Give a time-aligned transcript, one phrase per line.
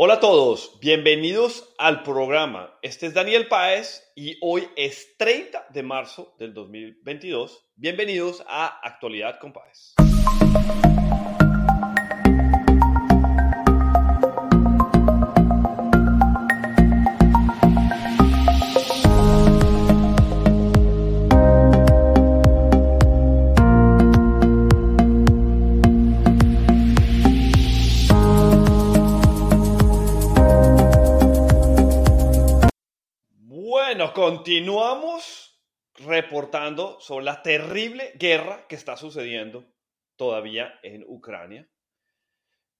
[0.00, 2.78] Hola a todos, bienvenidos al programa.
[2.82, 7.66] Este es Daniel Páez y hoy es 30 de marzo del 2022.
[7.74, 9.96] Bienvenidos a Actualidad con Páez.
[34.28, 35.58] Continuamos
[35.94, 39.64] reportando sobre la terrible guerra que está sucediendo
[40.16, 41.66] todavía en Ucrania.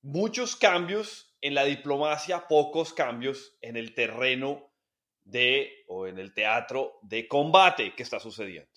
[0.02, 4.70] Muchos cambios en la diplomacia, pocos cambios en el terreno
[5.24, 8.70] de o en el teatro de combate que está sucediendo.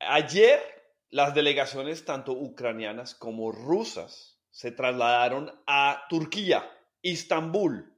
[0.00, 0.60] Ayer
[1.08, 6.68] las delegaciones tanto ucranianas como rusas se trasladaron a Turquía,
[7.00, 7.95] Istambul,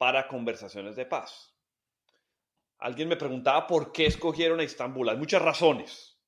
[0.00, 1.54] para conversaciones de paz.
[2.78, 5.10] Alguien me preguntaba por qué escogieron a Estambul.
[5.10, 6.18] Hay muchas razones.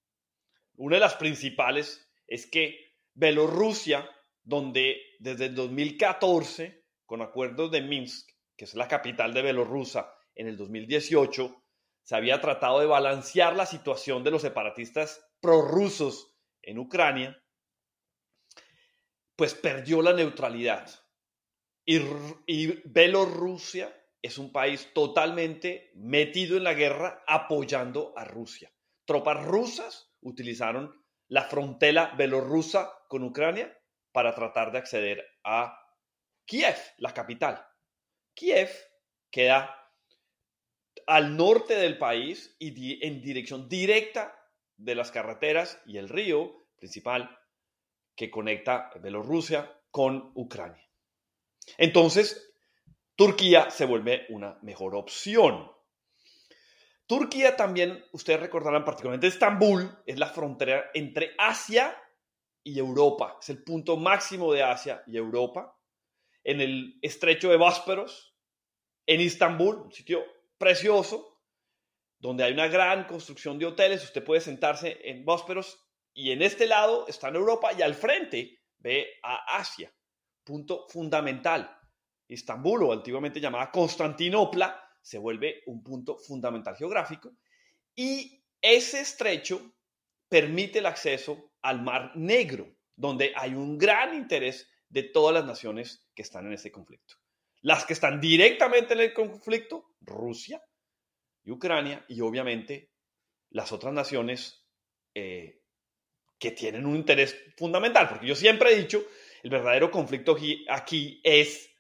[0.75, 4.07] Una de las principales es que Bielorrusia,
[4.43, 8.29] donde desde el 2014, con acuerdos de Minsk,
[8.59, 11.65] que es la capital de Bielorrusia, en el 2018,
[12.03, 17.43] se había tratado de balancear la situación de los separatistas prorrusos en Ucrania,
[19.35, 21.02] pues perdió la neutralidad
[21.85, 22.01] y,
[22.47, 28.73] y Bielorrusia es un país totalmente metido en la guerra apoyando a Rusia.
[29.05, 33.77] Tropas rusas utilizaron la frontera belorrusa con Ucrania
[34.13, 35.77] para tratar de acceder a
[36.47, 37.67] Kiev, la capital.
[38.35, 38.71] Kiev
[39.31, 39.75] queda
[41.07, 44.39] al norte del país y en dirección directa
[44.77, 47.39] de las carreteras y el río principal
[48.15, 50.92] que conecta Bielorrusia con Ucrania.
[51.79, 52.53] Entonces,
[53.15, 55.71] Turquía se vuelve una mejor opción.
[57.07, 61.97] Turquía también, ustedes recordarán particularmente Estambul, es la frontera entre Asia
[62.63, 63.39] y Europa.
[63.41, 65.79] Es el punto máximo de Asia y Europa.
[66.45, 68.35] En el estrecho de Bósperos,
[69.07, 70.25] en Estambul, un sitio
[70.59, 71.41] precioso,
[72.19, 74.05] donde hay una gran construcción de hoteles.
[74.05, 75.79] Usted puede sentarse en Bósperos
[76.15, 79.93] y en este lado está en Europa y al frente ve a Asia
[80.45, 81.79] punto fundamental.
[82.29, 87.33] Estambul, o antiguamente llamada Constantinopla, se vuelve un punto fundamental geográfico
[87.95, 89.75] y ese estrecho
[90.29, 96.07] permite el acceso al Mar Negro, donde hay un gran interés de todas las naciones
[96.15, 97.17] que están en este conflicto.
[97.61, 100.63] Las que están directamente en el conflicto, Rusia
[101.45, 102.93] y Ucrania, y obviamente
[103.51, 104.65] las otras naciones
[105.15, 105.63] eh,
[106.39, 109.05] que tienen un interés fundamental, porque yo siempre he dicho
[109.43, 110.37] el verdadero conflicto
[110.69, 111.71] aquí es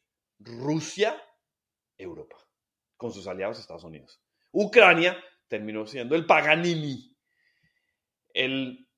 [0.41, 2.37] Rusia-Europa,
[2.97, 4.21] con sus aliados Estados Unidos.
[4.51, 5.17] Ucrania
[5.49, 7.17] terminó siendo el Paganini,
[8.35, 8.89] el,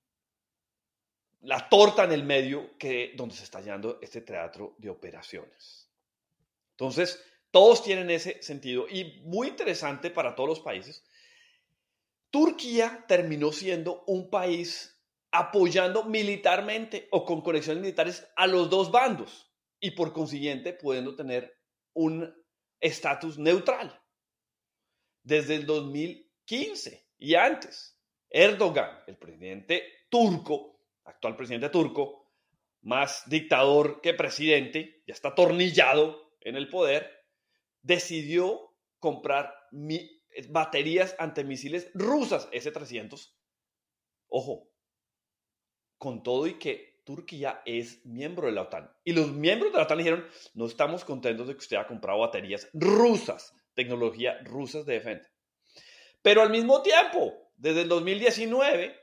[1.42, 5.90] la torta en el medio que, donde se está hallando este teatro de operaciones.
[6.70, 11.04] Entonces, todos tienen ese sentido y muy interesante para todos los países.
[12.30, 14.93] Turquía terminó siendo un país
[15.34, 21.58] apoyando militarmente o con conexiones militares a los dos bandos y por consiguiente pudiendo tener
[21.92, 22.32] un
[22.80, 24.00] estatus neutral.
[25.24, 28.00] Desde el 2015 y antes,
[28.30, 32.30] Erdogan, el presidente turco, actual presidente turco,
[32.82, 37.10] más dictador que presidente, ya está atornillado en el poder,
[37.82, 39.52] decidió comprar
[40.48, 43.34] baterías antimisiles rusas S-300.
[44.28, 44.73] Ojo,
[46.04, 48.90] con todo y que Turquía es miembro de la OTAN.
[49.04, 52.18] Y los miembros de la OTAN dijeron, no estamos contentos de que usted haya comprado
[52.18, 55.30] baterías rusas, tecnología rusas de defensa.
[56.20, 58.94] Pero al mismo tiempo, desde el 2019,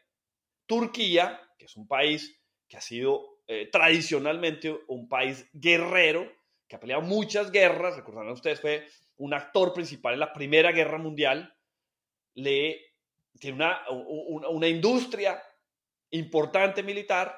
[0.68, 6.32] Turquía, que es un país que ha sido eh, tradicionalmente un país guerrero,
[6.68, 8.86] que ha peleado muchas guerras, recordarán ustedes, fue
[9.18, 11.52] un actor principal en la Primera Guerra Mundial,
[12.36, 12.80] le,
[13.40, 15.42] tiene una, una, una industria
[16.12, 17.38] importante militar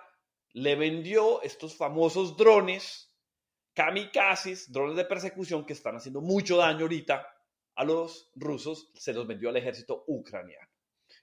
[0.53, 3.09] le vendió estos famosos drones
[3.73, 7.27] kamikazes, drones de persecución que están haciendo mucho daño ahorita
[7.75, 10.67] a los rusos, se los vendió al ejército ucraniano.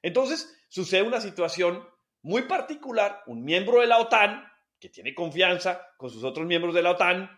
[0.02, 1.86] Entonces, sucede una situación
[2.22, 4.44] muy particular, un miembro de la OTAN,
[4.78, 7.30] que tiene confianza con sus otros miembros de la OTAN,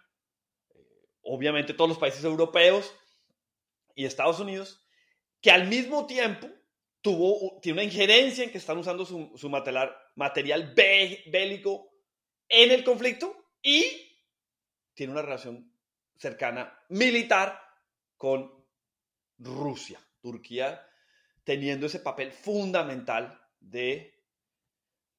[0.75, 0.79] eh,
[1.23, 2.95] obviamente todos los países europeos
[3.95, 4.83] y Estados Unidos,
[5.41, 6.49] que al mismo tiempo
[7.03, 11.93] tuvo, tiene una injerencia en que están usando su, su material, material bélico
[12.49, 13.85] en el conflicto y
[14.95, 15.71] tiene una relación
[16.17, 17.61] cercana militar
[18.17, 18.65] con
[19.39, 20.01] Rusia.
[20.21, 20.87] Turquía
[21.45, 24.25] teniendo ese papel fundamental de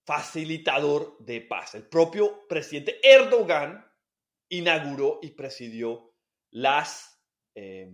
[0.06, 1.75] facilitador de paz.
[1.75, 3.85] El propio presidente Erdogan
[4.50, 6.15] inauguró y presidió
[6.51, 7.21] las
[7.56, 7.91] eh,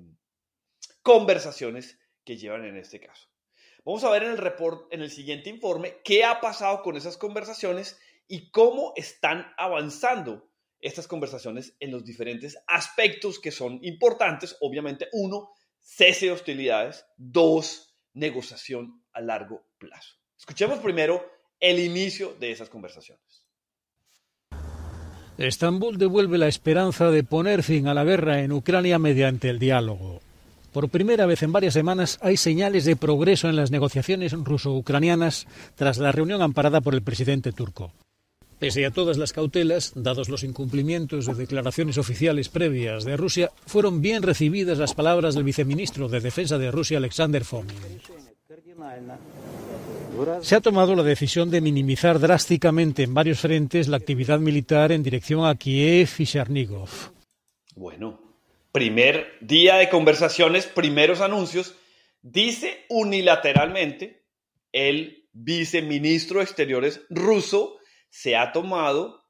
[1.02, 3.29] conversaciones que llevan en este caso.
[3.86, 4.40] Vamos a ver en el
[4.92, 10.50] en el siguiente informe, qué ha pasado con esas conversaciones y cómo están avanzando
[10.82, 14.56] estas conversaciones en los diferentes aspectos que son importantes.
[14.62, 17.06] Obviamente, uno, cese de hostilidades.
[17.18, 20.16] Dos, negociación a largo plazo.
[20.38, 21.30] Escuchemos primero
[21.60, 23.46] el inicio de esas conversaciones.
[25.38, 30.20] Estambul devuelve la esperanza de poner fin a la guerra en Ucrania mediante el diálogo.
[30.72, 35.98] Por primera vez en varias semanas hay señales de progreso en las negociaciones ruso-ucranianas tras
[35.98, 37.92] la reunión amparada por el presidente turco.
[38.60, 44.02] Pese a todas las cautelas, dados los incumplimientos de declaraciones oficiales previas de Rusia, fueron
[44.02, 48.02] bien recibidas las palabras del viceministro de Defensa de Rusia, Alexander Fomin.
[50.42, 55.04] Se ha tomado la decisión de minimizar drásticamente en varios frentes la actividad militar en
[55.04, 56.90] dirección a Kiev y Chernigov.
[57.76, 58.29] Bueno,
[58.72, 61.76] primer día de conversaciones, primeros anuncios,
[62.22, 64.26] dice unilateralmente
[64.72, 67.80] el viceministro de Exteriores ruso
[68.10, 69.24] se ha tomado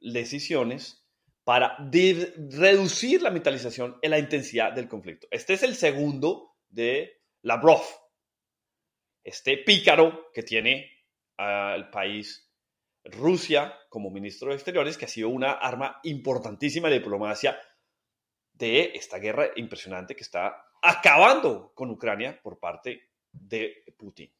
[0.00, 1.04] decisiones
[1.44, 5.26] para reducir la metalización en la intensidad del conflicto.
[5.30, 7.82] Este es el segundo de Lavrov,
[9.24, 10.90] este pícaro que tiene
[11.36, 12.50] al país
[13.04, 17.58] Rusia como ministro de Exteriores, que ha sido una arma importantísima de diplomacia
[18.58, 24.32] de esta guerra impresionante que está acabando con Ucrania por parte de Putin.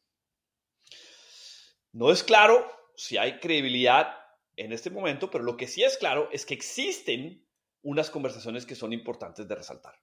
[1.93, 4.15] No es claro si hay credibilidad
[4.55, 7.45] en este momento, pero lo que sí es claro es que existen
[7.81, 9.95] unas conversaciones que son importantes de resaltar.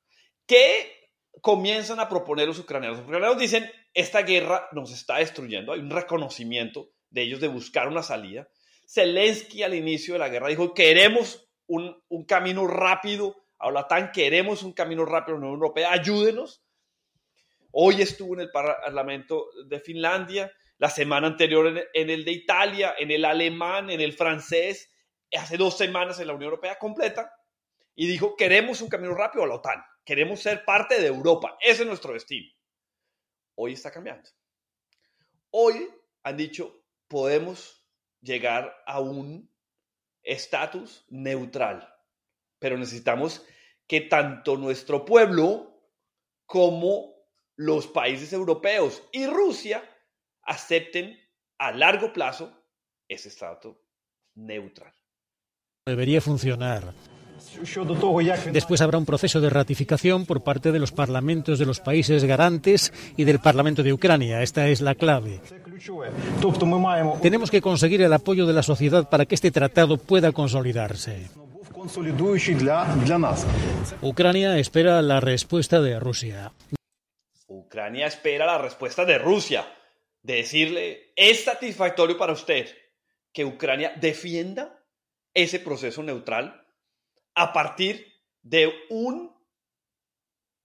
[0.47, 1.11] ¿Qué
[1.43, 2.99] comienzan a proponer los ucranianos?
[2.99, 7.89] Los ucranianos dicen, esta guerra nos está destruyendo, hay un reconocimiento de ellos de buscar
[7.89, 8.49] una salida.
[8.89, 14.63] Zelensky al inicio de la guerra dijo, queremos un, un camino rápido a OTAN, queremos
[14.63, 16.63] un camino rápido a la Unión Europea, ayúdenos.
[17.73, 23.11] Hoy estuvo en el Parlamento de Finlandia la semana anterior en, el de Italia, en
[23.11, 24.93] el alemán, en el francés,
[25.37, 27.33] hace dos semanas en la Unión Europea completa,
[27.95, 31.83] y dijo, queremos un camino rápido a la OTAN, queremos ser parte de Europa, ese
[31.83, 32.53] es nuestro destino.
[33.55, 34.29] Hoy está cambiando.
[35.51, 35.89] Hoy
[36.23, 37.87] han dicho, podemos
[38.21, 39.51] llegar a un
[40.23, 41.96] estatus neutral,
[42.59, 43.45] pero necesitamos
[43.87, 45.81] que tanto nuestro pueblo
[46.47, 47.15] como
[47.57, 49.83] los países europeos y Rusia
[50.43, 51.19] acepten
[51.59, 52.53] a largo plazo
[53.09, 53.77] ese estatus
[54.35, 54.93] neutral.
[55.87, 56.93] Debería funcionar.
[58.53, 62.93] Después habrá un proceso de ratificación por parte de los parlamentos de los países garantes
[63.17, 64.43] y del Parlamento de Ucrania.
[64.43, 65.41] Esta es la clave.
[67.23, 71.29] Tenemos que conseguir el apoyo de la sociedad para que este tratado pueda consolidarse.
[74.03, 76.53] Ucrania espera la respuesta de Rusia.
[77.49, 79.67] Ucrania espera la respuesta de Rusia
[80.23, 82.67] de decirle, ¿es satisfactorio para usted
[83.33, 84.83] que Ucrania defienda
[85.35, 86.67] ese proceso neutral
[87.35, 88.13] a partir
[88.43, 89.37] de un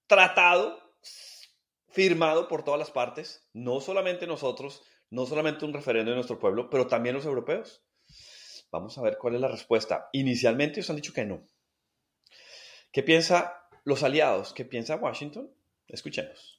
[0.06, 0.80] tratado
[1.88, 6.70] firmado por todas las partes, no solamente nosotros, no solamente un referendo de nuestro pueblo,
[6.70, 7.84] pero también los europeos?
[8.72, 10.08] Vamos a ver cuál es la respuesta.
[10.12, 11.46] Inicialmente ellos han dicho que no.
[12.90, 14.54] ¿Qué piensa los aliados?
[14.54, 15.50] ¿Qué piensa Washington?
[15.86, 16.58] Escuchemos.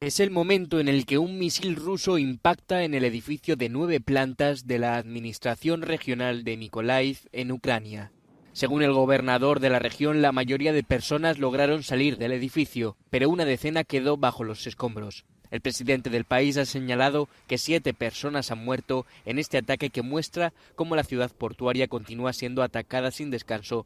[0.00, 4.00] Es el momento en el que un misil ruso impacta en el edificio de nueve
[4.00, 8.12] plantas de la Administración Regional de Mykolaiv en Ucrania.
[8.52, 13.30] Según el gobernador de la región, la mayoría de personas lograron salir del edificio, pero
[13.30, 15.24] una decena quedó bajo los escombros.
[15.53, 20.03] El presidente del país ha señalado que siete personas han muerto en este ataque que
[20.03, 23.85] muestra cómo la ciudad portuaria continúa siendo atacada sin descanso.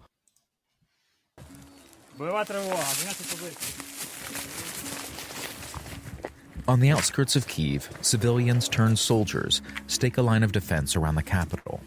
[6.65, 11.23] On the outskirts of Kiev, civilians turned soldiers stake a line of defense around the
[11.23, 11.81] capital.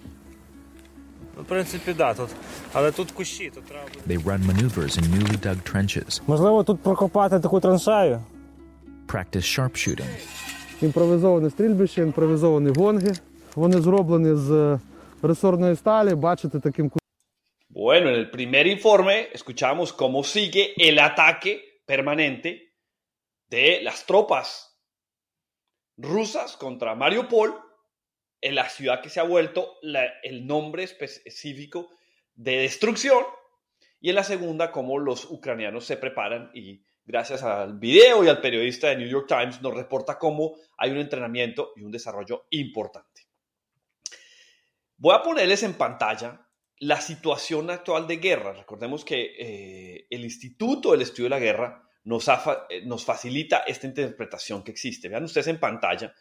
[4.07, 6.21] They run maneuvers in newly dug trenches.
[6.27, 8.23] Можливо, тут прокопати таку траншею.
[9.07, 10.11] Practice sharpshooting.
[10.83, 13.13] Імпровізоване стрільбище, імпровізовані гонги.
[13.55, 14.79] Вони зроблені з
[15.23, 16.91] ресорної сталі, бачите, таким
[17.71, 21.53] Bueno, en el primer informe escuchamos cómo sigue el ataque
[21.87, 22.73] permanente
[23.49, 24.49] de las tropas
[25.99, 27.51] rusas contra Mariupol
[28.41, 29.77] en la ciudad que se ha vuelto
[30.23, 31.91] el nombre específico
[32.35, 33.25] de destrucción,
[34.01, 38.42] y en la segunda, cómo los ucranianos se preparan y gracias al video y al
[38.42, 43.28] periodista de New York Times nos reporta cómo hay un entrenamiento y un desarrollo importante.
[44.98, 48.54] Voy a ponerles en pantalla la situación actual de guerra.
[48.54, 53.88] Recordemos que eh, el Instituto del Estudio de la Guerra nos, eh, nos facilita esta
[53.88, 55.10] interpretación que existe.
[55.10, 56.14] Vean ustedes en pantalla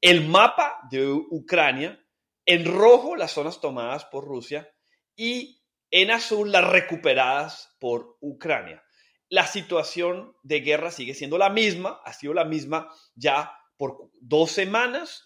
[0.00, 1.98] el mapa de Ucrania,
[2.44, 4.70] en rojo las zonas tomadas por Rusia
[5.16, 8.82] y en azul las recuperadas por Ucrania.
[9.28, 14.52] La situación de guerra sigue siendo la misma, ha sido la misma ya por dos
[14.52, 15.24] semanas,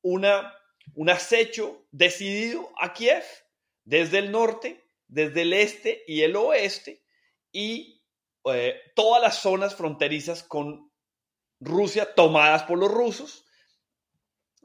[0.00, 0.54] una,
[0.94, 3.24] un acecho decidido a Kiev
[3.84, 7.02] desde el norte, desde el este y el oeste,
[7.52, 8.02] y
[8.46, 10.90] eh, todas las zonas fronterizas con
[11.60, 13.44] Rusia tomadas por los rusos,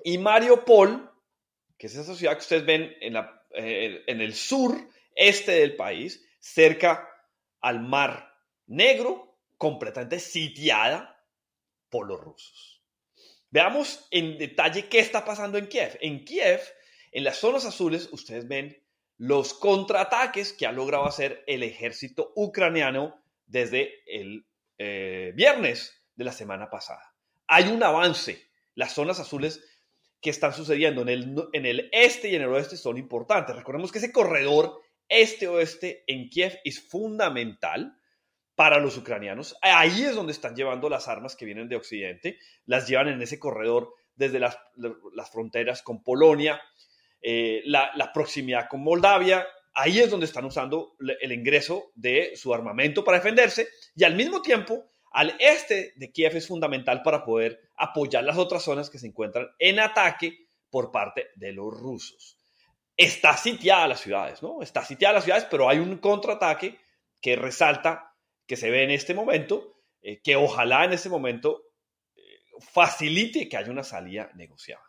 [0.03, 1.12] y Mariupol,
[1.77, 5.75] que es esa ciudad que ustedes ven en, la, eh, en el sur este del
[5.75, 7.10] país, cerca
[7.60, 8.27] al Mar
[8.68, 11.24] Negro, completamente sitiada
[11.90, 12.84] por los rusos.
[13.50, 15.98] Veamos en detalle qué está pasando en Kiev.
[16.02, 16.62] En Kiev,
[17.12, 18.84] en las zonas azules, ustedes ven
[19.18, 24.46] los contraataques que ha logrado hacer el ejército ucraniano desde el
[24.78, 27.16] eh, viernes de la semana pasada.
[27.48, 28.50] Hay un avance.
[28.76, 29.64] Las zonas azules
[30.22, 31.10] que están sucediendo en
[31.66, 33.56] el, este y en el oeste son importantes.
[33.56, 37.97] Recordemos que ese corredor este-oeste en Kiev es fundamental
[38.58, 39.56] para los ucranianos.
[39.62, 43.38] Ahí es donde están llevando las armas que vienen de Occidente, las llevan en ese
[43.38, 44.58] corredor desde las,
[45.32, 46.60] fronteras con Polonia,
[47.22, 49.46] eh, la, la, proximidad con Moldavia,
[49.76, 54.42] ahí es donde están usando el ingreso de su armamento para defenderse y al mismo
[54.42, 59.06] tiempo al este de Kiev es fundamental para poder apoyar las otras zonas que se
[59.06, 62.40] encuentran en ataque por parte de los rusos.
[62.96, 64.64] Está sitiada las ciudades, ¿no?
[64.64, 66.80] Está sitiada las ciudades, pero hay un contraataque
[67.22, 68.16] que resalta,
[68.48, 71.63] que se ve en este momento, eh, que ojalá en este momento
[72.16, 72.22] eh,
[72.60, 74.84] facilite que haya una salida negociada.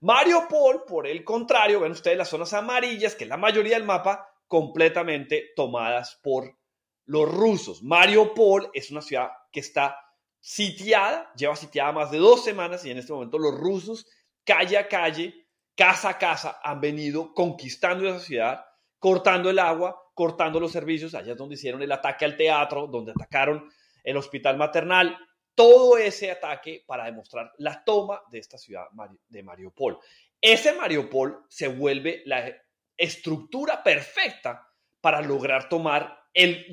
[0.00, 4.28] Mariupol, por el contrario, ven ustedes las zonas amarillas, que es la mayoría del mapa,
[4.46, 6.58] completamente tomadas por
[7.06, 7.82] los rusos.
[7.82, 9.98] Mariupol es una ciudad que está
[10.40, 14.06] sitiada, lleva sitiada más de dos semanas y en este momento los rusos,
[14.44, 18.64] calle a calle, casa a casa, han venido conquistando esa ciudad,
[19.04, 21.14] cortando el agua, cortando los servicios.
[21.14, 23.70] Allá es donde hicieron el ataque al teatro, donde atacaron
[24.02, 25.14] el hospital maternal.
[25.54, 28.86] Todo ese ataque para demostrar la toma de esta ciudad
[29.28, 29.98] de Mariupol.
[30.40, 32.50] Ese Mariupol se vuelve la
[32.96, 34.66] estructura perfecta
[35.02, 36.18] para lograr tomar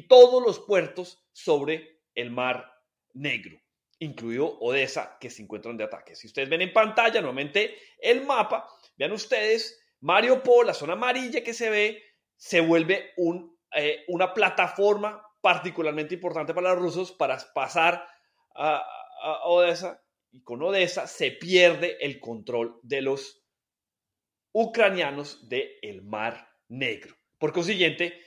[0.07, 2.65] todos los puertos sobre el Mar
[3.13, 3.59] Negro,
[3.99, 6.15] incluido Odessa, que se encuentran de ataque.
[6.15, 11.53] Si ustedes ven en pantalla nuevamente el mapa, vean ustedes, Mariupol, la zona amarilla que
[11.53, 12.01] se ve,
[12.41, 13.13] se vuelve
[13.75, 18.03] eh, una plataforma particularmente importante para los rusos para pasar
[18.55, 18.83] a,
[19.45, 23.43] Odessa y con Odessa se pierde el control de los
[24.53, 27.15] ucranianos del Mar Negro.
[27.37, 28.19] Por consiguiente,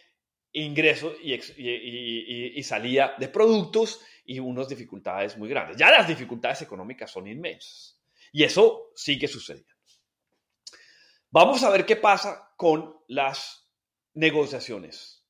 [0.52, 5.76] ingreso y, salida de productos y unas dificultades muy grandes.
[5.76, 8.00] Ya las dificultades económicas son inmensas.
[8.30, 9.74] Y eso sigue sucediendo.
[11.30, 13.63] Vamos a ver qué pasa con las
[14.14, 15.24] negociaciones.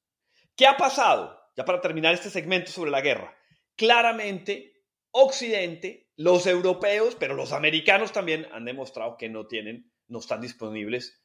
[0.57, 1.39] ¿Qué ha pasado?
[1.57, 3.37] Ya para terminar este segmento sobre la guerra.
[3.77, 10.41] Claramente, Occidente, los europeos, pero los americanos también han demostrado que no tienen, no están
[10.41, 11.23] disponibles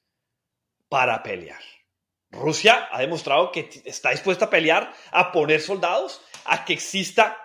[0.88, 1.62] para pelear.
[2.32, 7.38] Rusia ha demostrado que está dispuesta a pelear, a poner soldados, a que exista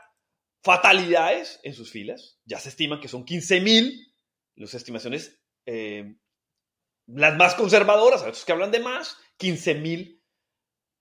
[0.63, 2.39] fatalidades en sus filas.
[2.45, 4.15] Ya se estiman que son 15.000,
[4.57, 6.17] las estimaciones eh,
[7.07, 10.21] las más conservadoras, a otros que hablan de más, 15.000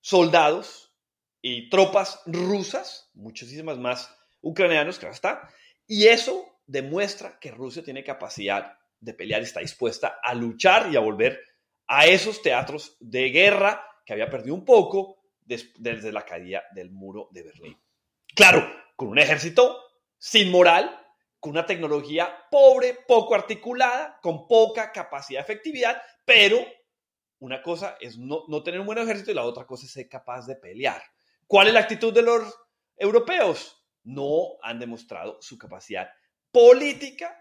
[0.01, 0.93] soldados
[1.41, 5.49] y tropas rusas, muchísimas más ucranianos ahora está,
[5.87, 11.01] y eso demuestra que Rusia tiene capacidad de pelear, está dispuesta a luchar y a
[11.01, 11.39] volver
[11.87, 17.27] a esos teatros de guerra que había perdido un poco desde la caída del muro
[17.31, 17.81] de Berlín.
[18.35, 19.77] Claro, con un ejército
[20.17, 20.99] sin moral,
[21.39, 26.65] con una tecnología pobre, poco articulada, con poca capacidad de efectividad, pero
[27.43, 30.07] una cosa es no, no tener un buen ejército y la otra cosa es ser
[30.07, 31.03] capaz de pelear.
[31.45, 32.41] ¿Cuál es la actitud de los
[32.95, 33.85] europeos?
[34.03, 36.07] No han demostrado su capacidad
[36.49, 37.37] política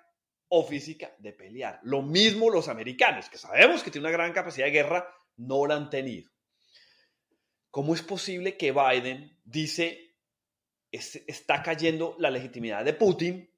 [0.49, 1.79] o física de pelear.
[1.85, 5.77] Lo mismo los americanos, que sabemos que tienen una gran capacidad de guerra, no la
[5.77, 6.29] han tenido.
[7.71, 10.17] ¿Cómo es posible que Biden dice
[10.91, 13.49] está cayendo la legitimidad de Putin,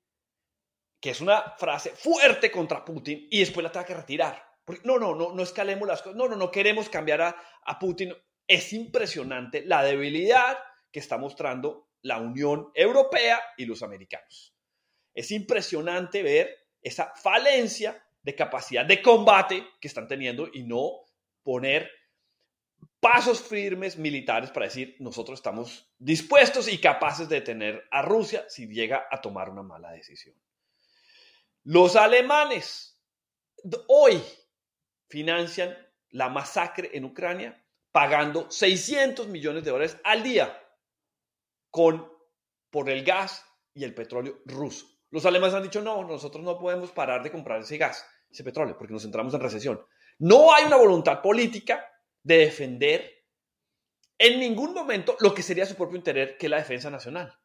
[1.00, 4.53] que es una frase fuerte contra Putin, y después la tenga que retirar?
[4.84, 6.16] No, no, no, no escalemos las cosas.
[6.16, 8.14] No, no, no queremos cambiar a, a Putin.
[8.46, 10.58] Es impresionante la debilidad
[10.90, 14.54] que está mostrando la Unión Europea y los americanos.
[15.14, 21.00] Es impresionante ver esa falencia de capacidad de combate que están teniendo y no
[21.42, 21.90] poner
[23.00, 28.66] pasos firmes militares para decir nosotros estamos dispuestos y capaces de detener a Rusia si
[28.66, 30.34] llega a tomar una mala decisión.
[31.64, 32.98] Los alemanes
[33.88, 34.22] hoy
[35.08, 35.76] financian
[36.10, 40.60] la masacre en Ucrania pagando 600 millones de dólares al día
[41.70, 42.10] con,
[42.70, 44.86] por el gas y el petróleo ruso.
[45.10, 48.76] Los alemanes han dicho, no, nosotros no podemos parar de comprar ese gas, ese petróleo,
[48.76, 49.80] porque nos entramos en recesión.
[50.18, 51.86] No hay una voluntad política
[52.22, 53.24] de defender
[54.18, 57.36] en ningún momento lo que sería su propio interés, que es la defensa nacional.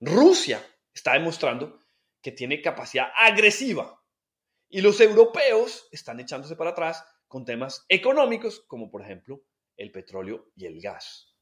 [0.00, 1.78] Rusia está demostrando
[2.22, 3.99] que tiene capacidad agresiva
[4.70, 9.42] y los europeos están echándose para atrás con temas económicos, como por ejemplo
[9.76, 11.34] el petróleo y el gas.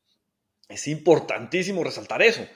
[0.68, 2.46] Es importantísimo resaltar eso.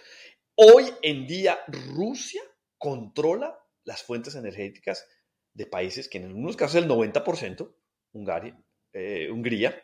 [0.55, 2.43] Hoy en día Rusia
[2.79, 5.07] controla las fuentes energéticas
[5.55, 7.75] de países que en algunos casos el 90%,
[8.13, 8.59] Hungría,
[8.93, 9.83] eh, Hungría,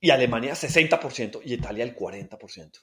[0.00, 2.80] y Alemania 60% y Italia el 40%.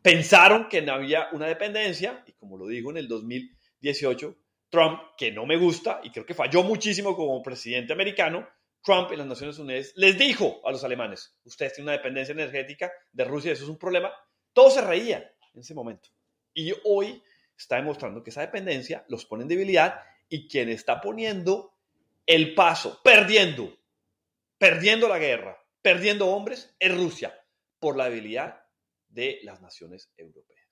[0.00, 4.36] Pensaron que no había una dependencia y como lo digo en el 2018,
[4.70, 8.48] Trump, que no me gusta y creo que falló muchísimo como presidente americano,
[8.82, 12.90] Trump en las Naciones Unidas les dijo a los alemanes, ustedes tienen una dependencia energética
[13.12, 14.12] de Rusia, eso es un problema.
[14.52, 16.10] Todos se reían en ese momento.
[16.54, 17.22] Y hoy
[17.56, 21.74] está demostrando que esa dependencia los pone en debilidad y quien está poniendo
[22.26, 23.76] el paso, perdiendo,
[24.58, 27.34] perdiendo la guerra, perdiendo hombres, es Rusia,
[27.78, 28.64] por la debilidad
[29.08, 30.67] de las naciones europeas.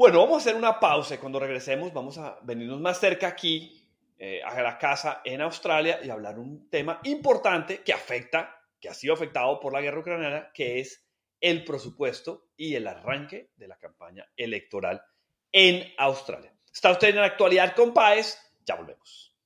[0.00, 3.86] Bueno, vamos a hacer una pausa y cuando regresemos vamos a venirnos más cerca aquí
[4.16, 8.94] eh, a la casa en Australia y hablar un tema importante que afecta, que ha
[8.94, 11.06] sido afectado por la guerra ucraniana, que es
[11.38, 15.02] el presupuesto y el arranque de la campaña electoral
[15.52, 16.54] en Australia.
[16.72, 19.36] Está usted en la actualidad con Paez, ya volvemos.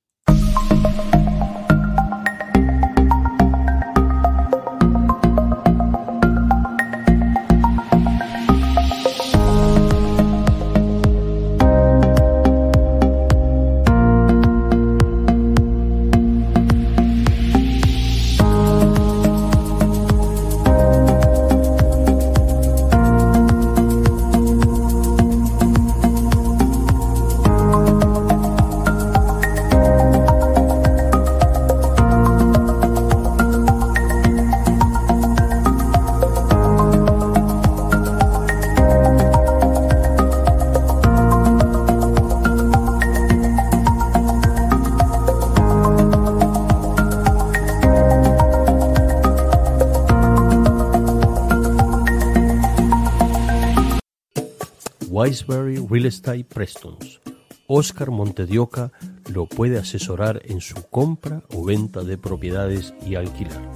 [55.35, 57.19] Wiseberry Real Estate Prestons.
[57.67, 58.93] Oscar Montedioca
[59.33, 63.69] lo puede asesorar en su compra o venta de propiedades y alquilar.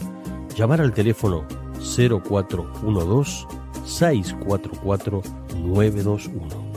[0.56, 1.46] Llamar al teléfono
[1.82, 3.46] 0412
[3.84, 5.22] 644
[5.58, 6.72] 921.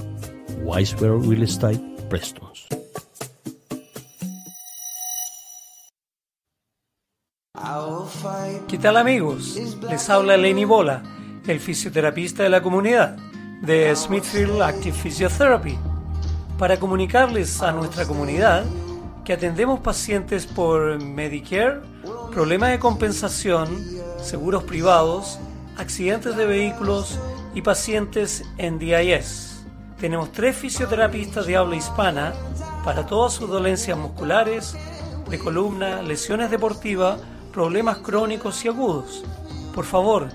[0.65, 2.67] Wiseberry Real Estate Prestons.
[8.67, 9.57] ¿Qué tal amigos?
[9.89, 11.05] Les habla Lenny Bola,
[11.47, 13.32] el fisioterapista de la comunidad
[13.63, 15.79] de Smithfield Active Physiotherapy
[16.59, 18.65] para comunicarles a nuestra comunidad
[19.25, 21.81] que atendemos pacientes por Medicare,
[22.33, 23.69] problemas de compensación,
[24.21, 25.39] seguros privados,
[25.77, 27.21] accidentes de vehículos
[27.55, 29.65] y pacientes en DIS.
[30.01, 32.33] Tenemos tres fisioterapistas de habla hispana
[32.85, 34.77] para todas sus dolencias musculares,
[35.31, 37.21] de columna, lesiones deportivas,
[37.53, 39.23] problemas crónicos y agudos.
[39.73, 40.31] Por favor,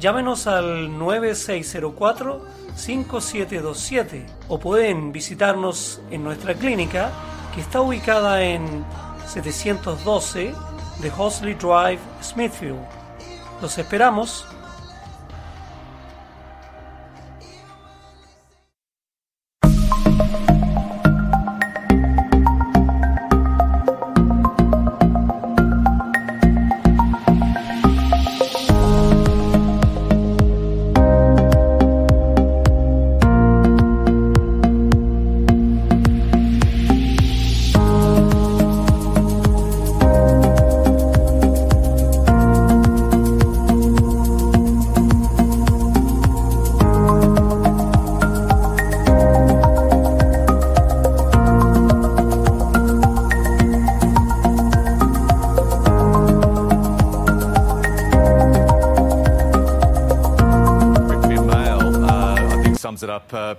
[0.00, 7.10] llámenos al 9604 5727 o pueden visitarnos en nuestra clínica
[7.54, 8.84] que está ubicada en
[9.26, 10.54] 712
[11.00, 12.80] de Hosley Drive, Smithfield.
[13.60, 14.46] Los esperamos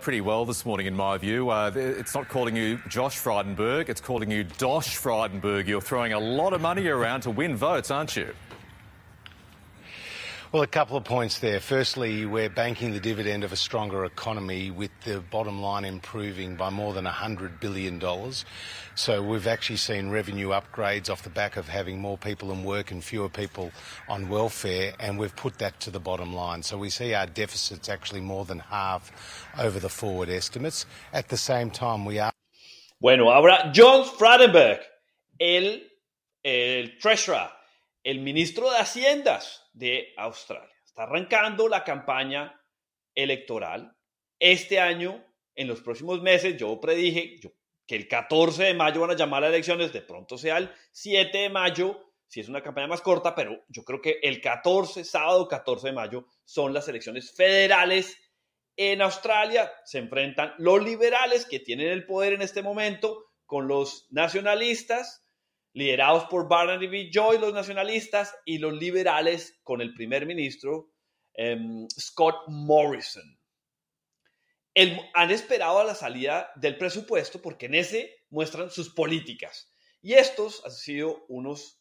[0.04, 1.50] pretty well this morning, in my view.
[1.50, 5.66] Uh, it's not calling you Josh Frydenberg, it's calling you Dosh Frydenberg.
[5.66, 8.28] You're throwing a lot of money around to win votes, aren't you?
[10.54, 11.60] Well, a couple of points there.
[11.60, 16.70] Firstly, we're banking the dividend of a stronger economy with the bottom line improving by
[16.70, 18.00] more than $100 billion.
[18.94, 22.92] So we've actually seen revenue upgrades off the back of having more people in work
[22.92, 23.72] and fewer people
[24.08, 26.62] on welfare, and we've put that to the bottom line.
[26.62, 29.12] So we see our deficits actually more than half
[29.58, 30.86] over the forward estimates.
[31.14, 32.32] At the same time, we are.
[33.02, 34.82] Bueno, ahora John Frydenberg,
[35.40, 35.80] el,
[36.46, 37.50] el treasurer,
[38.04, 40.76] el ministro de Haciendas de Australia.
[40.86, 42.62] Está arrancando la campaña
[43.16, 43.96] electoral.
[44.40, 47.40] Este año, en los próximos meses, yo predije
[47.88, 51.38] que el 14 de mayo van a llamar a elecciones, de pronto sea el 7
[51.38, 55.48] de mayo, si es una campaña más corta, pero yo creo que el 14, sábado
[55.48, 58.18] 14 de mayo, son las elecciones federales
[58.76, 59.72] en Australia.
[59.86, 65.23] Se enfrentan los liberales que tienen el poder en este momento con los nacionalistas
[65.74, 67.10] liderados por Barnaby B.
[67.12, 70.92] Joy, los nacionalistas, y los liberales con el primer ministro
[71.34, 73.40] em, Scott Morrison.
[74.76, 79.72] han esperado a la salida del presupuesto porque en ese muestran sus políticas.
[80.02, 81.80] Y estos han sido unos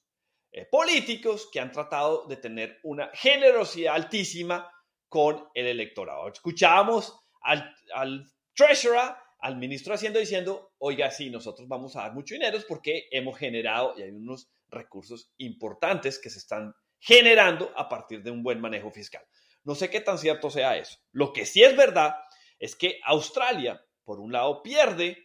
[0.53, 4.71] eh, políticos que han tratado de tener una generosidad altísima
[5.09, 6.29] con el electorado.
[6.29, 12.15] Escuchábamos al, al treasurer al ministro de Hacienda diciendo, oiga, sí, nosotros vamos a dar
[12.15, 17.89] mucho dinero porque hemos generado y hay unos recursos importantes que se están generando a
[17.89, 19.25] partir de un buen manejo fiscal.
[19.65, 20.97] No sé qué tan cierto sea eso.
[21.11, 22.15] Lo que sí es verdad
[22.61, 25.19] es que Australia, por un lado, pierde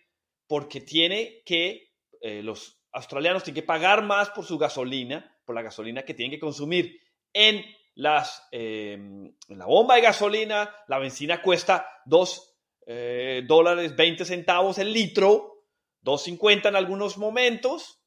[0.48, 5.62] porque tiene que, eh, los australianos tienen que pagar más por su gasolina, por la
[5.62, 7.00] gasolina que tienen que consumir
[7.34, 10.76] en, las, eh, en la bomba de gasolina.
[10.88, 12.57] La benzina cuesta dos
[12.90, 15.66] eh, dólares 20 centavos el litro,
[16.04, 18.02] 2.50 en algunos momentos,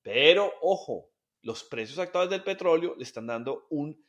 [0.00, 1.10] pero ojo,
[1.42, 4.00] los precios actuales del petróleo le están dando un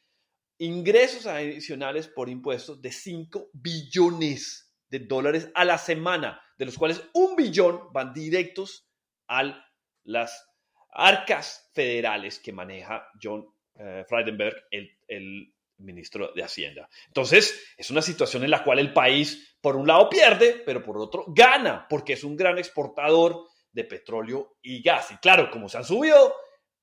[0.59, 7.03] ingresos adicionales por impuestos de 5 billones de dólares a la semana, de los cuales
[7.13, 8.87] un billón van directos
[9.27, 9.65] a
[10.03, 10.47] las
[10.91, 16.89] arcas federales que maneja John eh, Frydenberg, el, el ministro de Hacienda.
[17.07, 20.97] Entonces, es una situación en la cual el país, por un lado, pierde, pero por
[20.97, 25.11] otro, gana, porque es un gran exportador de petróleo y gas.
[25.11, 26.35] Y claro, como se han subido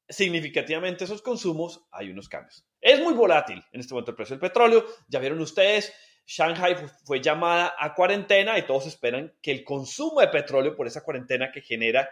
[0.08, 2.66] significativamente esos consumos, hay unos cambios.
[2.80, 4.84] Es muy volátil en este momento el precio del petróleo.
[5.08, 5.92] Ya vieron ustedes,
[6.26, 11.02] Shanghai fue llamada a cuarentena y todos esperan que el consumo de petróleo por esa
[11.02, 12.08] cuarentena que genera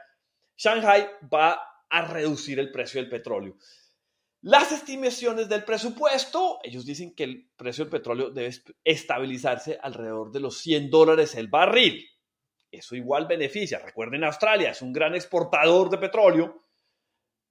[0.56, 3.56] Shanghai va a reducir el precio del petróleo.
[4.42, 10.40] Las estimaciones del presupuesto, ellos dicen que el precio del petróleo debe estabilizarse alrededor de
[10.40, 12.06] los 100 dólares el barril.
[12.70, 13.80] Eso igual beneficia.
[13.80, 16.64] Recuerden, Australia es un gran exportador de petróleo.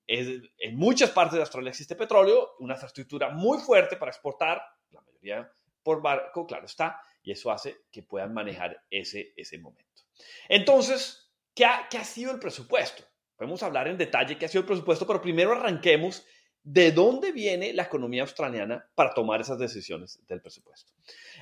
[0.08, 5.52] en muchas partes de Australia existe petróleo, una infraestructura muy fuerte para exportar, la mayoría
[5.84, 10.04] por barco, claro está, y eso hace que puedan manejar ese, ese momento.
[10.48, 13.04] Entonces, ¿qué ha, ¿qué ha sido el presupuesto?
[13.36, 16.26] Podemos hablar en detalle qué ha sido el presupuesto, pero primero arranquemos
[16.70, 20.92] de dónde viene la economía australiana para tomar esas decisiones del presupuesto.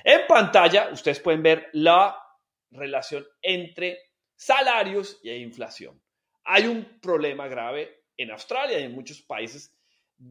[0.04, 2.16] En pantalla ustedes pueden ver la
[2.70, 3.98] relación entre
[4.36, 6.00] salarios e inflación.
[6.44, 9.74] Hay un problema grave en Australia y en muchos países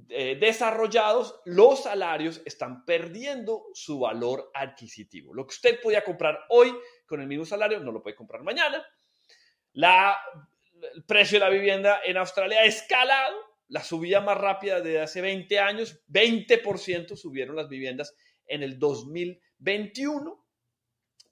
[0.08, 5.34] eh, desarrollados, los salarios están perdiendo su valor adquisitivo.
[5.34, 6.74] Lo que usted podía comprar hoy
[7.06, 8.82] con el mismo salario no lo puede comprar mañana.
[9.74, 15.22] el precio de la vivienda en Australia ha escalado la subida más rápida de hace
[15.22, 20.46] 20 años, 20% subieron las viviendas en el 2021,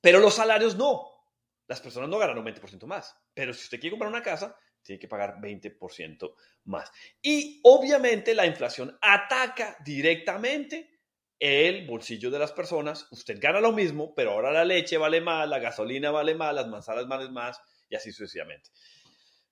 [0.02, 1.10] pero los salarios no.
[1.68, 5.00] Las personas no ganan un 20% más, pero si usted quiere comprar una casa, tiene
[5.00, 6.92] que pagar 20% más.
[7.22, 11.00] Y obviamente la inflación ataca directamente
[11.40, 13.08] el bolsillo de las personas.
[13.12, 16.68] Usted gana lo mismo, pero ahora la leche vale más, la gasolina vale más, las
[16.68, 18.70] manzanas valen más y así sucesivamente.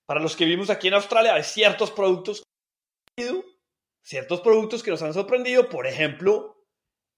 [0.05, 2.43] Para los que vivimos aquí en Australia, hay ciertos productos
[4.01, 6.65] ciertos productos que nos han sorprendido, por ejemplo,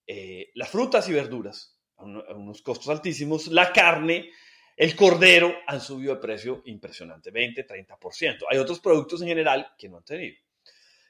[0.07, 4.31] eh, las frutas y verduras, a, unos costos altísimos, la carne,
[4.75, 8.45] el cordero han subido de precio impresionante, 20, 30%.
[8.49, 10.35] Hay otros productos en general que no han tenido.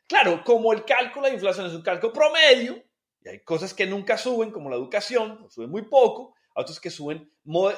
[0.07, 2.83] Claro, como el cálculo de inflación es un cálculo promedio,
[3.21, 7.31] y hay cosas que nunca suben, como la educación, suben muy poco, otros que suben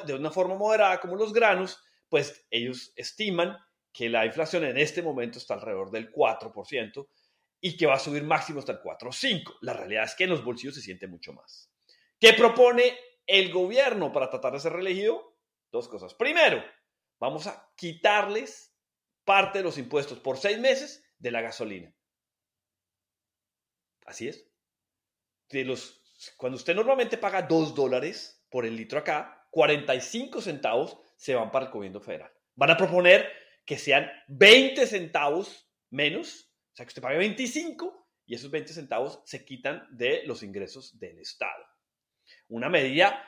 [0.06, 3.56] de una forma moderada, como los granos, pues ellos estiman
[3.96, 7.08] que la inflación en este momento está alrededor del 4%
[7.62, 9.54] y que va a subir máximo hasta el 4 o 5.
[9.62, 11.72] La realidad es que en los bolsillos se siente mucho más.
[12.20, 12.94] ¿Qué propone
[13.26, 15.38] el gobierno para tratar de ser reelegido?
[15.72, 16.12] Dos cosas.
[16.12, 16.62] Primero,
[17.18, 18.76] vamos a quitarles
[19.24, 21.90] parte de los impuestos por seis meses de la gasolina.
[24.04, 24.46] Así es.
[25.48, 26.02] De los,
[26.36, 31.64] cuando usted normalmente paga dos dólares por el litro acá, 45 centavos se van para
[31.64, 32.30] el gobierno federal.
[32.56, 38.34] Van a proponer que sean 20 centavos menos, o sea que usted pague 25 y
[38.34, 41.64] esos 20 centavos se quitan de los ingresos del Estado.
[42.48, 43.22] Una medida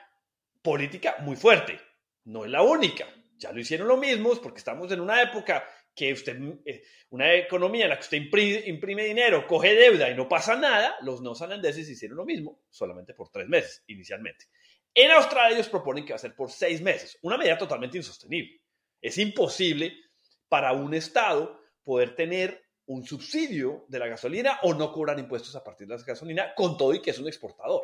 [0.63, 1.79] política muy fuerte.
[2.25, 3.07] No es la única.
[3.37, 7.85] Ya lo hicieron lo mismo, porque estamos en una época que usted, eh, una economía
[7.85, 8.19] en la que usted
[8.67, 13.31] imprime, dinero, coge deuda y no pasa nada, los no hicieron lo mismo, solamente por
[13.31, 14.47] tres meses inicialmente.
[14.95, 18.61] En Australia ellos proponen que va a ser por seis meses, una medida totalmente insostenible.
[19.01, 19.97] Es imposible
[20.49, 25.63] para un Estado poder tener un subsidio de la gasolina o no cobrar impuestos a
[25.63, 27.83] partir de la gasolina, con todo y que es un exportador.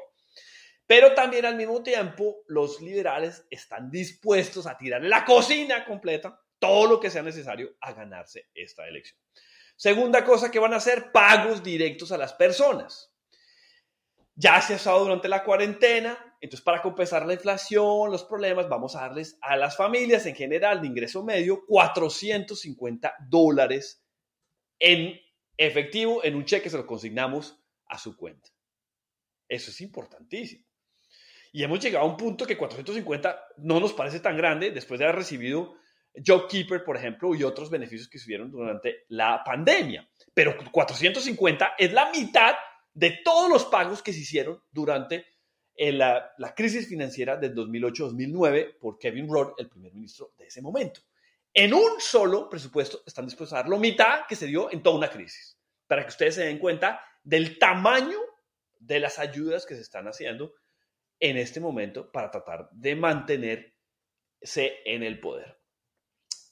[0.87, 6.87] Pero también al mismo tiempo los liberales están dispuestos a tirarle la cocina completa, todo
[6.87, 9.19] lo que sea necesario, a ganarse esta elección.
[9.77, 13.14] Segunda cosa que van a hacer, pagos directos a las personas.
[14.37, 18.97] Ya se ha usado durante la cuarentena, entonces para compensar la inflación, los problemas, vamos
[18.97, 24.05] a darles a las familias en general de ingreso medio 450 dólares
[24.79, 25.21] en
[25.57, 28.51] efectivo, en un cheque, se lo consignamos a su cuenta.
[29.49, 30.65] Eso es importantísimo.
[31.53, 35.05] Y hemos llegado a un punto que 450 no nos parece tan grande después de
[35.05, 35.77] haber recibido
[36.15, 40.09] JobKeeper, por ejemplo, y otros beneficios que subieron durante la pandemia.
[40.33, 42.55] Pero 450 es la mitad
[42.95, 45.27] de todos los pagos que se hicieron durante
[45.77, 51.01] eh, la, crisis financiera del 2008-2009 por Kevin Rudd, el primer ministro de ese momento.
[51.53, 54.97] En un solo presupuesto están dispuestos a dar la mitad que se dio en toda
[54.97, 58.19] una crisis, para que ustedes se den cuenta del tamaño
[58.79, 60.55] de las ayudas que se están haciendo
[61.19, 63.73] en este momento para tratar de mantenerse
[64.85, 65.59] en el poder.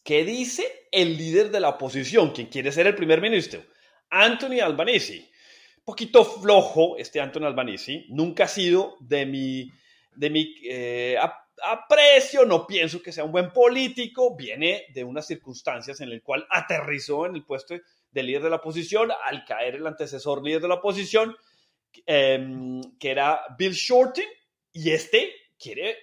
[0.02, 3.64] ¿Qué dice el líder de la oposición, quien quiere ser el primer ministro?
[4.10, 5.30] Anthony Albanese.
[5.84, 9.70] Poquito flojo este Anthony Albanese, nunca ha sido de mi,
[10.14, 11.16] de mi eh,
[11.64, 16.46] aprecio, no pienso que sea un buen político, viene de unas circunstancias en las cuales
[16.50, 17.74] aterrizó en el puesto
[18.10, 21.36] de líder de la oposición al caer el antecesor líder de la oposición,
[22.06, 24.26] em, que era Bill Shorten,
[24.72, 25.96] y este quiere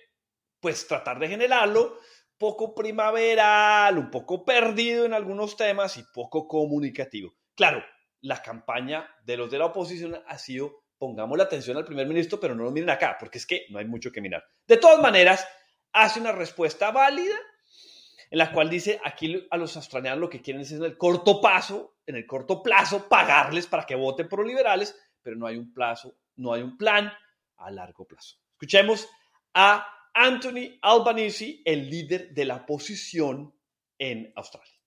[0.60, 2.00] pues tratar de generarlo.
[2.38, 7.34] Poco primaveral, un poco perdido en algunos temas y poco comunicativo.
[7.54, 7.84] Claro,
[8.22, 12.40] la campaña de los de la oposición ha sido pongamos la atención al primer ministro,
[12.40, 14.44] pero no lo miren acá, porque es que no hay mucho que mirar.
[14.68, 15.48] De todas maneras,
[15.94, 17.38] hace una respuesta válida
[18.30, 21.42] en la cual dice aquí a los australianos lo que quieren es en el corto
[21.42, 25.58] plazo, en el corto plazo, pagarles para que voten por los liberales, pero no hay
[25.58, 27.12] un plazo, no hay un plan
[27.58, 28.38] a largo plazo.
[28.52, 29.08] Escuchemos
[29.54, 33.56] a Anthony Albanese, el líder de la oposición
[33.98, 34.79] en Australia.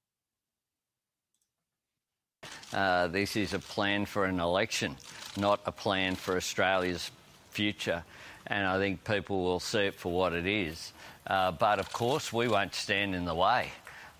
[2.72, 4.96] Uh, this is a plan for an election,
[5.36, 7.10] not a plan for Australia's
[7.50, 8.02] future.
[8.46, 10.92] And I think people will see it for what it is.
[11.26, 13.68] Uh, but of course, we won't stand in the way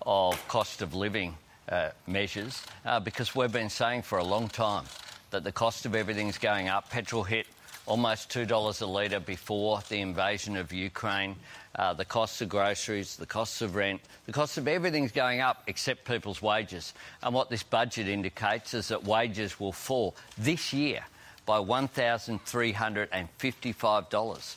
[0.05, 1.35] of cost of living
[1.69, 4.85] uh, measures uh, because we've been saying for a long time
[5.31, 6.89] that the cost of everything's going up.
[6.89, 7.47] Petrol hit
[7.85, 11.35] almost $2 a litre before the invasion of Ukraine.
[11.75, 15.63] Uh, the costs of groceries, the costs of rent, the cost of everything's going up
[15.65, 16.93] except people's wages.
[17.23, 21.03] And what this budget indicates is that wages will fall this year
[21.45, 24.55] by $1,355.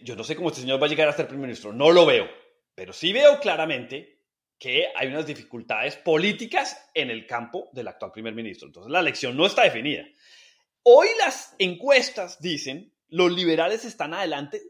[0.00, 2.06] yo no sé cómo este señor va a llegar a ser primer ministro, no lo
[2.06, 2.28] veo,
[2.74, 4.17] pero sí veo claramente
[4.58, 8.66] que hay unas dificultades políticas en el campo del actual primer ministro.
[8.66, 10.04] Entonces la elección no está definida.
[10.82, 14.60] Hoy las encuestas dicen los liberales están adelante,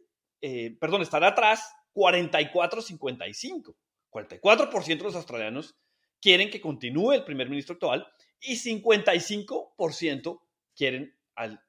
[0.40, 3.74] eh, perdón, están atrás 44-55.
[4.10, 5.76] 44% de los australianos
[6.20, 8.06] quieren que continúe el primer ministro actual
[8.40, 10.40] y 55%
[10.74, 11.60] quieren a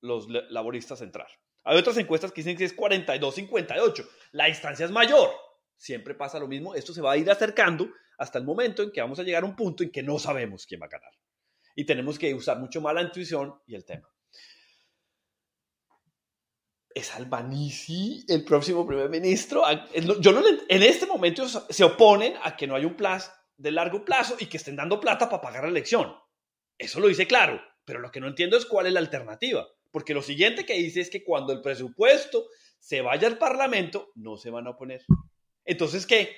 [0.00, 1.28] los laboristas entrar.
[1.64, 4.08] Hay otras encuestas que dicen que es 42-58.
[4.32, 5.30] La distancia es mayor.
[5.80, 6.74] Siempre pasa lo mismo.
[6.74, 7.88] Esto se va a ir acercando
[8.18, 10.66] hasta el momento en que vamos a llegar a un punto en que no sabemos
[10.66, 11.10] quién va a ganar.
[11.74, 14.06] Y tenemos que usar mucho más la intuición y el tema.
[16.94, 19.62] ¿Es Albanisi el próximo primer ministro?
[20.20, 24.04] Yo no, en este momento se oponen a que no haya un plazo de largo
[24.04, 26.14] plazo y que estén dando plata para pagar la elección.
[26.76, 29.66] Eso lo dice claro, pero lo que no entiendo es cuál es la alternativa.
[29.90, 34.36] Porque lo siguiente que dice es que cuando el presupuesto se vaya al Parlamento, no
[34.36, 35.02] se van a oponer.
[35.64, 36.36] Entonces, ¿qué?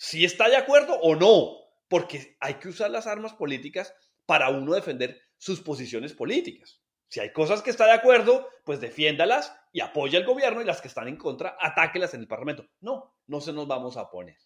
[0.00, 3.94] si está de acuerdo o no, porque hay que usar las armas políticas
[4.24, 6.80] para uno defender sus posiciones políticas.
[7.08, 10.80] Si hay cosas que está de acuerdo, pues defiéndalas y apoya al gobierno y las
[10.80, 12.66] que están en contra, atáquelas en el Parlamento.
[12.80, 14.38] No, no se nos vamos a oponer.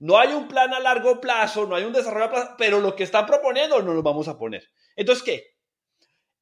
[0.00, 2.96] No hay un plan a largo plazo, no hay un desarrollo a plazo, pero lo
[2.96, 4.68] que están proponiendo no nos vamos a poner.
[4.96, 5.54] Entonces, ¿qué?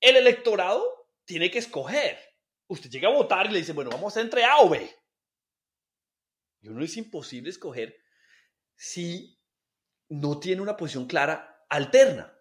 [0.00, 2.18] El electorado tiene que escoger.
[2.66, 4.90] Usted llega a votar y le dice, bueno, vamos entre A o B.
[6.64, 7.94] Y uno es imposible escoger
[8.74, 9.38] si
[10.08, 12.34] no tiene una posición clara alterna.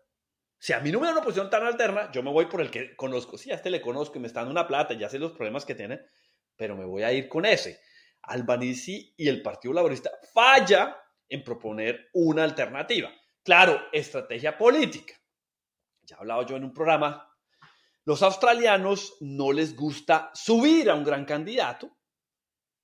[0.58, 2.72] Si a mí no me da una posición tan alterna, yo me voy por el
[2.72, 3.38] que conozco.
[3.38, 5.66] Sí, a este le conozco y me está dando una plata, ya sé los problemas
[5.66, 6.06] que tiene,
[6.56, 7.82] pero me voy a ir con ese.
[8.22, 13.12] Albanese y el Partido Laborista falla en proponer una alternativa.
[13.44, 15.16] Claro, estrategia política.
[16.04, 17.30] Ya he hablado yo en un programa.
[18.06, 21.98] Los australianos no les gusta subir a un gran candidato,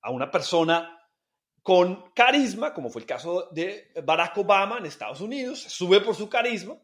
[0.01, 0.98] a una persona
[1.69, 6.27] con carisma, como fue el caso de Barack Obama en Estados Unidos, sube por su
[6.27, 6.81] carisma,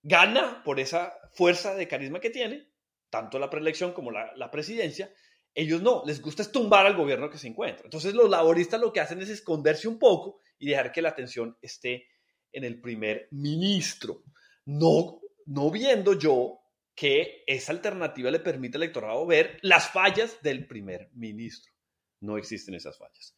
[0.00, 2.70] gana por esa fuerza de carisma que tiene,
[3.10, 5.12] tanto la preelección como la, presidencia,
[5.52, 7.84] ellos no, les gusta tumbar al gobierno que se encuentra.
[7.84, 11.58] Entonces los laboristas lo que hacen es esconderse un poco y dejar que la atención
[11.60, 12.06] esté
[12.52, 14.22] en el primer ministro,
[14.66, 16.60] no, no viendo yo
[16.94, 21.72] que esa alternativa le permite al electorado ver las fallas del primer ministro.
[22.20, 23.36] No existen esas fallas.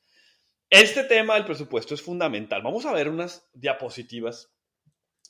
[0.70, 2.60] Este tema del presupuesto es fundamental.
[2.60, 4.52] Vamos a ver unas diapositivas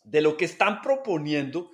[0.02, 1.70] de lo que están proponiendo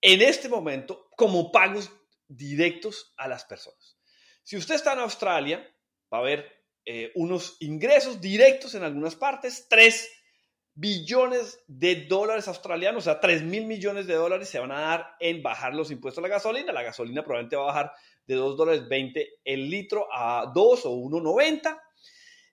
[0.00, 1.92] en este momento como pagos
[2.26, 3.98] directos a las personas.
[4.42, 5.64] Si usted está en Australia,
[6.12, 6.50] va a ver
[6.84, 10.10] eh, unos ingresos directos en algunas partes, 3
[10.74, 15.16] billones de dólares australianos, o sea, 3 mil millones de dólares se van a dar
[15.20, 16.72] en bajar los impuestos a la gasolina.
[16.72, 17.92] La gasolina probablemente va a bajar
[18.26, 21.80] de 2 dólares 20 el litro a 2 o 1,90.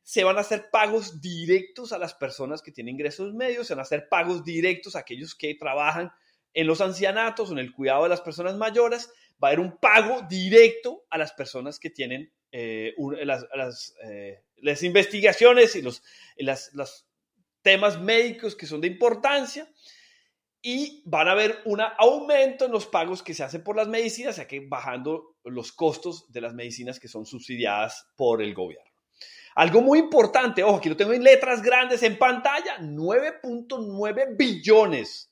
[0.06, 3.80] Se van a hacer pagos directos a las personas que tienen ingresos medios, se van
[3.80, 6.12] a hacer pagos directos a aquellos que trabajan
[6.54, 9.12] en los ancianatos o en el cuidado de las personas mayores.
[9.44, 13.26] Va a haber un pago directo a las personas que tienen eh, eh,
[14.62, 16.04] las, investigaciones y los,
[16.38, 17.08] los
[17.64, 19.68] temas médicos que son de importancia
[20.62, 24.38] y van a haber un aumento en los pagos que se hacen por las medicinas,
[24.38, 28.95] ya que bajando los costos de las medicinas que son subsidiadas por el gobierno.
[29.56, 35.32] Algo muy importante, ojo, aquí lo tengo en letras grandes en pantalla, 9.9 billones,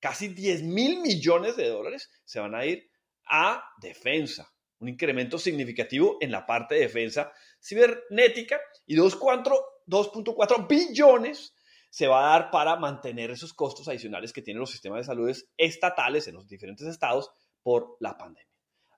[0.00, 2.90] casi 10 mil millones de dólares se van a ir
[3.26, 11.54] a defensa un incremento significativo en la parte de defensa cibernética y 2.4 billones
[11.90, 15.36] se va a dar para mantener esos costos adicionales que tienen los sistemas de salud
[15.56, 17.30] estatales en los diferentes estados
[17.62, 18.48] por la pandemia.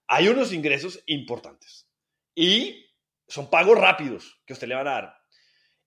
[0.06, 1.88] Hay unos ingresos importantes
[2.34, 2.86] y
[3.26, 5.16] son pagos rápidos que usted le van a dar.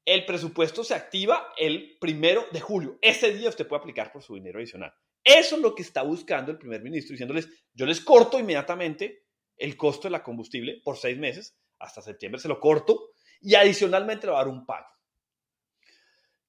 [0.06, 3.00] El presupuesto se activa el primero de julio.
[3.02, 4.94] Ese día usted puede aplicar por su dinero adicional.
[5.24, 9.26] Eso es lo que está buscando el primer ministro, diciéndoles, yo les corto inmediatamente
[9.58, 13.10] el costo de la combustible por seis meses, hasta septiembre se lo corto,
[13.42, 14.88] y adicionalmente le va a dar un pago.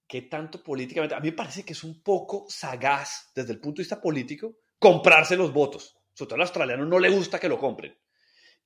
[0.07, 1.14] ¿Qué tanto políticamente?
[1.14, 4.59] A mí me parece que es un poco sagaz desde el punto de vista político
[4.79, 5.96] comprarse los votos.
[6.12, 7.96] Sobre todo al australiano no le gusta que lo compren.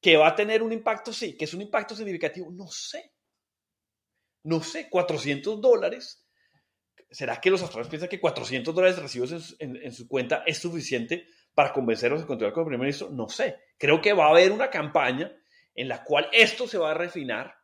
[0.00, 1.12] ¿Que va a tener un impacto?
[1.12, 1.36] Sí.
[1.36, 2.50] ¿Que es un impacto significativo?
[2.50, 3.12] No sé.
[4.44, 4.88] No sé.
[4.88, 6.26] 400 dólares.
[7.10, 11.72] ¿Será que los australianos piensan que 400 dólares recibidos en su cuenta es suficiente para
[11.72, 13.10] convencerlos de continuar con el primer ministro?
[13.10, 13.56] No sé.
[13.76, 15.32] Creo que va a haber una campaña
[15.74, 17.54] en la cual esto se va a refinar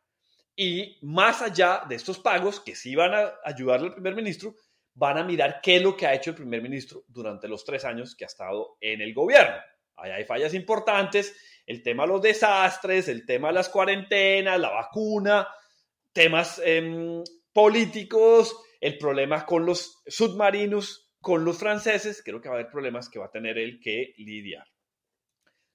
[0.55, 4.55] y más allá de estos pagos que sí van a ayudarle al primer ministro,
[4.95, 7.85] van a mirar qué es lo que ha hecho el primer ministro durante los tres
[7.85, 9.55] años que ha estado en el gobierno.
[9.97, 14.69] Ahí hay fallas importantes, el tema de los desastres, el tema de las cuarentenas, la
[14.69, 15.47] vacuna,
[16.13, 22.59] temas em, políticos, el problema con los submarinos con los franceses, creo que va a
[22.59, 24.65] haber problemas que va a tener él que lidiar.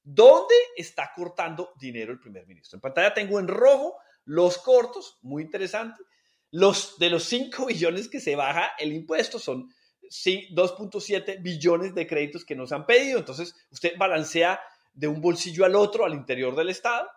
[0.03, 2.77] ¿Dónde está cortando dinero el primer ministro?
[2.77, 6.03] En pantalla tengo en rojo los cortos, muy interesante.
[6.51, 9.69] Los de los 5 billones que se baja el impuesto son
[10.13, 13.19] 2.7 billones de créditos que nos han pedido.
[13.19, 14.61] Entonces, usted balancea
[14.93, 17.09] de un bolsillo al otro al interior del Estado,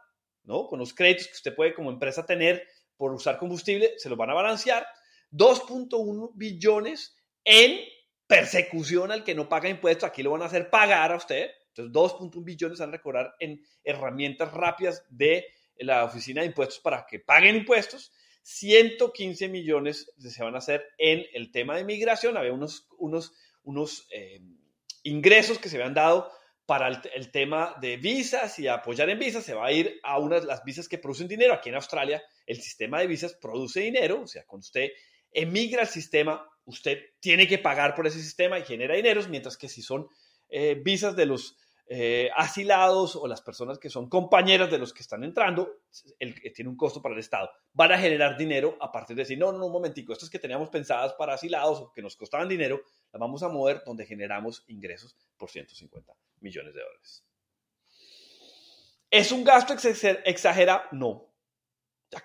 [0.43, 0.67] ¿no?
[0.67, 2.65] Con los créditos que usted puede como empresa tener
[2.97, 4.87] por usar combustible, se los van a balancear.
[5.31, 7.79] 2.1 billones en
[8.25, 11.51] persecución al que no paga impuestos, aquí lo van a hacer pagar a usted.
[11.69, 15.45] Entonces, 2.1 billones van a recobrar en herramientas rápidas de
[15.77, 18.13] la Oficina de Impuestos para que paguen impuestos.
[18.47, 22.37] 115 millones se van a hacer en el tema de migración.
[22.37, 23.33] Había unos, unos,
[23.63, 24.39] unos eh,
[25.01, 26.31] ingresos que se habían dado
[26.67, 29.43] para el, tema de visas y apoyar en visas.
[29.43, 31.55] Se va a ir a unas las visas que producen dinero.
[31.55, 34.21] Aquí en Australia, el sistema de visas produce dinero.
[34.21, 34.89] O sea, cuando usted
[35.31, 39.69] emigra al sistema, usted tiene que pagar por ese sistema y genera dineros, mientras que
[39.69, 40.07] si son
[40.49, 41.57] eh, visas de los
[41.87, 45.81] eh, asilados o las personas que son compañeras de los que están entrando,
[46.17, 47.51] el, tiene un costo para el Estado.
[47.73, 50.69] Van a generar dinero a partir de decir, no, no, un momentico, estas que teníamos
[50.69, 52.81] pensadas para asilados o que nos costaban dinero,
[53.11, 57.23] las vamos a mover donde generamos ingresos por 150 millones de dólares.
[59.11, 59.75] ¿Es un gasto
[60.25, 60.83] exagerado?
[60.91, 61.31] No.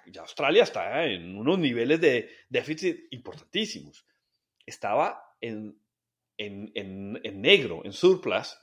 [0.07, 4.07] Ya, Australia está en unos niveles de déficit importantísimos.
[4.65, 5.79] Estaba en,
[6.39, 8.57] en, en negro, en surplus,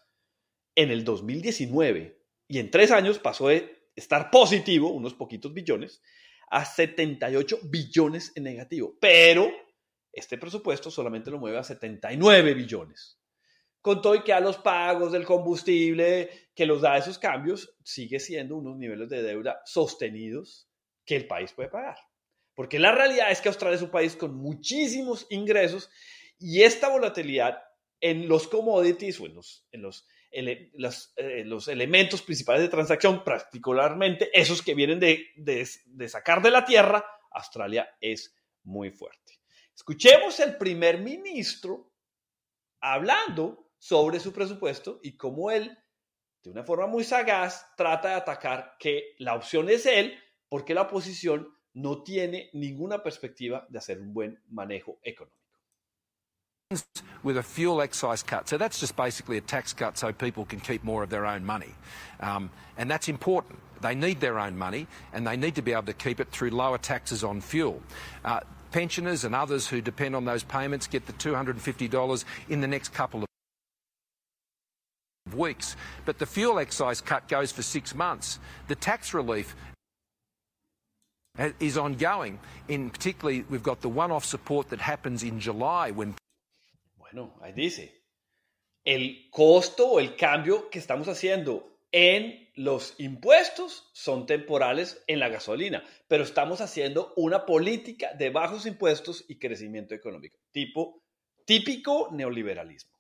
[0.77, 6.01] en el 2019 y en tres años pasó de estar positivo, unos poquitos billones,
[6.49, 8.95] a 78 billones en negativo.
[9.01, 9.51] Pero
[10.13, 13.19] este presupuesto solamente lo mueve a 79 billones.
[13.81, 18.19] Con todo y que a los pagos del combustible que los da esos cambios, sigue
[18.19, 20.69] siendo unos niveles de deuda sostenidos
[21.05, 21.97] que el país puede pagar.
[22.53, 25.89] Porque la realidad es que Australia es un país con muchísimos ingresos
[26.37, 27.63] y esta volatilidad
[27.99, 30.05] en los commodities o en los, en los
[30.37, 30.71] eh,
[31.45, 37.03] los, elementos principales de transacción, particularmente esos que vienen de, de sacar de la tierra,
[37.31, 39.39] Australia es muy fuerte.
[39.75, 41.91] Escuchemos el primer ministro
[42.79, 45.77] hablando sobre su presupuesto y cómo él,
[46.43, 50.17] de una forma muy sagaz, trata de atacar que la opción es él
[50.49, 55.36] porque la oposición no tiene ninguna perspectiva de hacer un buen manejo económico.
[57.23, 58.49] With a fuel excise cut.
[58.49, 61.45] So that's just basically a tax cut so people can keep more of their own
[61.45, 61.73] money.
[62.19, 63.59] Um, and that's important.
[63.81, 66.49] They need their own money and they need to be able to keep it through
[66.49, 67.81] lower taxes on fuel.
[68.25, 68.41] Uh,
[68.71, 73.23] pensioners and others who depend on those payments get the $250 in the next couple
[73.23, 73.27] of
[75.35, 75.77] weeks.
[76.05, 78.39] But the fuel excise cut goes for six months.
[78.67, 79.55] The tax relief
[81.59, 82.39] is ongoing.
[82.67, 86.15] In particularly, we've got the one-off support that happens in July when
[87.11, 88.03] Bueno, ahí dice,
[88.83, 95.29] el costo o el cambio que estamos haciendo en los impuestos son temporales en la
[95.29, 101.03] gasolina, pero estamos haciendo una política de bajos impuestos y crecimiento económico, tipo
[101.45, 102.97] típico neoliberalismo.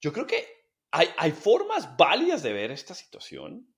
[0.00, 0.46] Yo creo que
[0.90, 3.74] hay, hay formas válidas de ver esta situación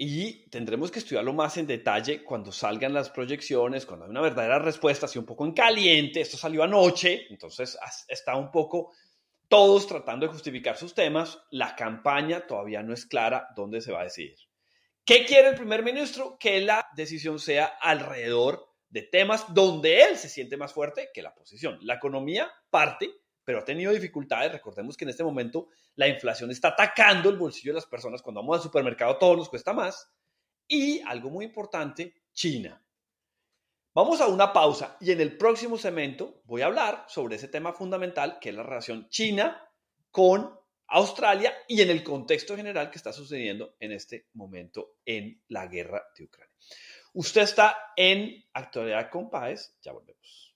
[0.00, 4.60] y tendremos que estudiarlo más en detalle cuando salgan las proyecciones, cuando hay una verdadera
[4.60, 6.20] respuesta, así un poco en caliente.
[6.20, 7.76] Esto salió anoche, entonces
[8.06, 8.92] está un poco
[9.48, 11.42] todos tratando de justificar sus temas.
[11.50, 14.36] La campaña todavía no es clara dónde se va a decidir.
[15.04, 16.36] ¿Qué quiere el primer ministro?
[16.38, 21.34] Que la decisión sea alrededor de temas donde él se siente más fuerte que la
[21.34, 21.76] posición.
[21.82, 23.10] La economía parte
[23.48, 24.52] pero ha tenido dificultades.
[24.52, 28.20] Recordemos que en este momento la inflación está atacando el bolsillo de las personas.
[28.20, 30.12] Cuando vamos al supermercado todo nos cuesta más.
[30.66, 32.78] Y algo muy importante, China.
[33.94, 37.72] Vamos a una pausa y en el próximo segmento voy a hablar sobre ese tema
[37.72, 39.66] fundamental que es la relación China
[40.10, 40.54] con
[40.88, 46.04] Australia y en el contexto general que está sucediendo en este momento en la guerra
[46.14, 46.54] de Ucrania.
[47.14, 50.47] Usted está en Actualidad con Páez, ya volvemos.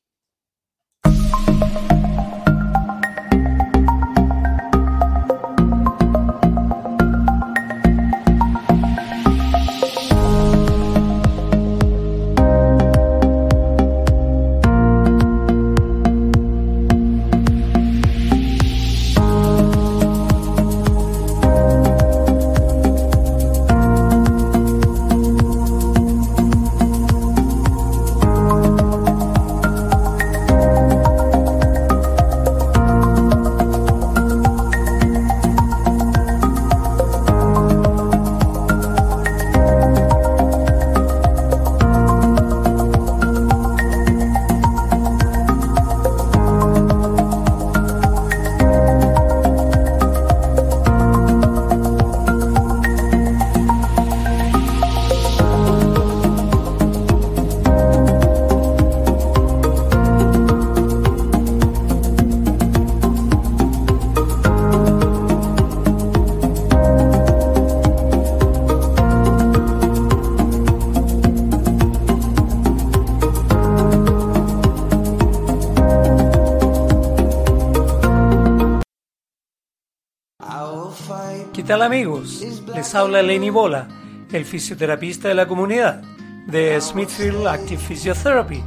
[81.72, 82.44] Tal amigos?
[82.74, 83.88] Les habla Lenny Bola,
[84.30, 86.02] el fisioterapista de la comunidad
[86.46, 88.62] de Smithfield Active Physiotherapy,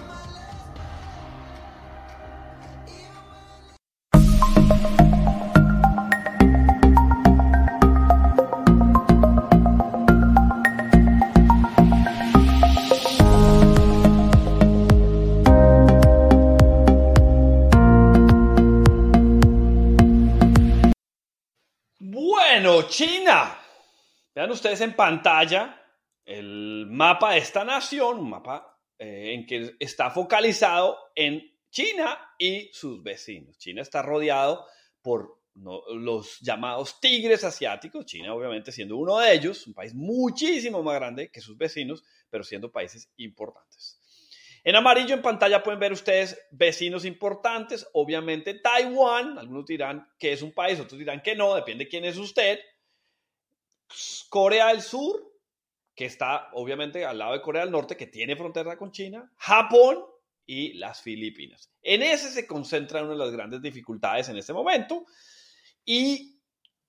[22.88, 23.60] China.
[24.36, 25.82] Vean ustedes en pantalla
[26.24, 31.41] el mapa de esta nación, un mapa eh, en que está focalizado en
[31.72, 33.58] China y sus vecinos.
[33.58, 34.68] China está rodeado
[35.01, 40.95] por los llamados tigres asiáticos, China obviamente siendo uno de ellos, un país muchísimo más
[40.95, 43.99] grande que sus vecinos, pero siendo países importantes.
[44.64, 50.41] En amarillo en pantalla pueden ver ustedes vecinos importantes, obviamente Taiwán, algunos dirán que es
[50.41, 52.59] un país, otros dirán que no, depende de quién es usted.
[54.30, 55.22] Corea del Sur,
[55.93, 60.05] que está obviamente al lado de Corea del Norte, que tiene frontera con China, Japón
[60.45, 61.70] y las Filipinas.
[61.82, 65.05] En ese se concentra una de las grandes dificultades en este momento
[65.84, 66.39] y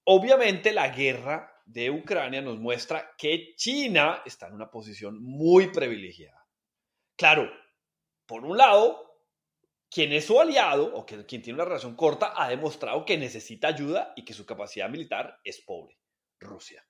[0.04, 6.46] obviamente la guerra de Ucrania nos muestra que China está en una posición muy privilegiada.
[7.16, 7.50] Claro,
[8.26, 9.04] por un lado,
[9.90, 14.12] quien es su aliado o quien tiene una relación corta ha demostrado que necesita ayuda
[14.16, 15.98] y que su capacidad militar es pobre,
[16.40, 16.84] Rusia.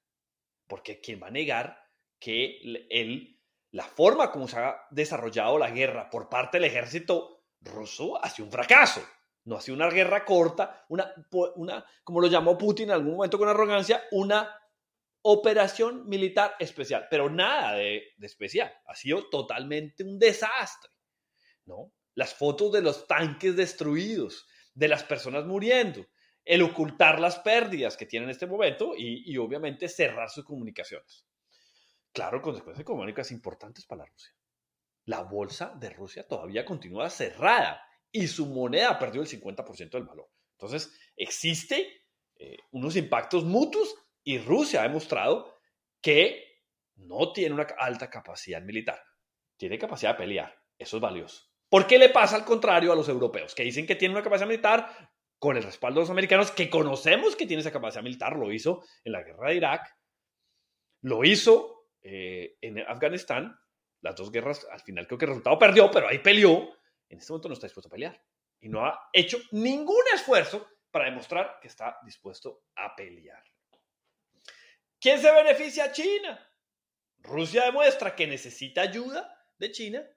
[0.66, 1.78] Porque ¿quién va a negar
[2.18, 2.60] que
[2.90, 3.38] él,
[3.72, 8.46] la forma como se ha desarrollado la guerra por parte del ejército ruso ha sido
[8.46, 9.04] un fracaso?
[9.44, 11.12] No ha sido una guerra corta, una,
[12.02, 14.58] como lo llamó Putin en algún momento con arrogancia, una
[15.20, 18.72] operación militar especial, pero nada de especial.
[18.86, 20.93] Ha sido totalmente un desastre.
[21.66, 21.92] ¿No?
[22.14, 26.06] Las fotos de los tanques destruidos, de las personas muriendo,
[26.44, 31.26] el ocultar las pérdidas que tienen en este momento y, obviamente cerrar sus comunicaciones.
[32.12, 34.34] Claro, consecuencias económicas importantes para Rusia.
[35.06, 40.04] La bolsa de Rusia todavía continúa cerrada y su moneda ha perdido el 50% del
[40.04, 40.28] valor.
[40.52, 42.04] Entonces, existe
[42.36, 45.54] eh, unos impactos mutuos y Rusia ha demostrado
[46.00, 46.62] que
[46.96, 49.02] no tiene una alta capacidad militar.
[49.56, 50.54] Tiene capacidad de pelear.
[50.78, 51.53] Eso es valioso.
[51.74, 53.52] ¿Por qué le pasa al contrario a los europeos?
[53.52, 55.10] Que dicen que tienen una capacidad militar
[55.40, 58.84] con el respaldo de los americanos, que conocemos que tiene esa capacidad militar, lo hizo
[59.02, 59.98] en la guerra de Irak,
[61.00, 63.58] lo hizo eh, en Afganistán,
[64.02, 67.32] las dos guerras, al final creo que el resultado perdió, pero ahí peleó, en este
[67.32, 68.24] momento no está dispuesto a pelear
[68.60, 73.42] y no ha hecho ningún esfuerzo para demostrar que está dispuesto a pelear.
[75.00, 75.90] ¿Quién se beneficia?
[75.90, 76.38] China.
[77.18, 80.08] Rusia demuestra que necesita ayuda de China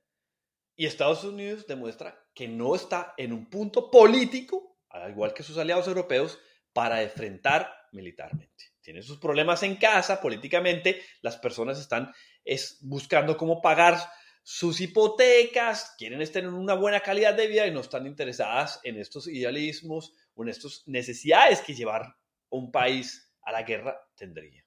[0.78, 5.58] y Estados Unidos demuestra que no está en un punto político, al igual que sus
[5.58, 6.40] aliados europeos,
[6.72, 8.66] para enfrentar militarmente.
[8.82, 12.14] Tiene sus problemas en casa, políticamente, las personas están
[12.46, 13.98] es, buscando cómo pagar
[14.44, 19.28] sus hipotecas, quieren en una buena calidad de vida y no están interesadas en estos
[19.28, 22.16] idealismos o en estas necesidades que llevar
[22.50, 24.64] un país a la guerra tendría.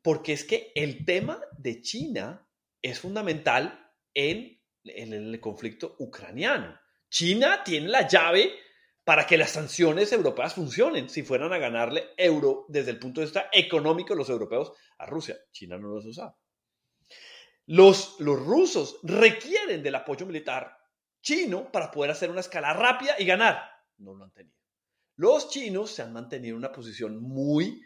[0.00, 2.48] Porque es que el tema de China
[2.80, 4.56] es fundamental en
[4.88, 6.78] en el conflicto ucraniano.
[7.08, 8.52] China tiene la llave
[9.04, 13.26] para que las sanciones europeas funcionen si fueran a ganarle euro desde el punto de
[13.26, 15.38] vista económico los europeos a Rusia.
[15.52, 16.36] China no los usa.
[17.66, 20.76] Los, los rusos requieren del apoyo militar
[21.20, 23.62] chino para poder hacer una escala rápida y ganar.
[23.98, 24.56] No lo han tenido.
[25.16, 27.82] Los chinos se han mantenido en una posición muy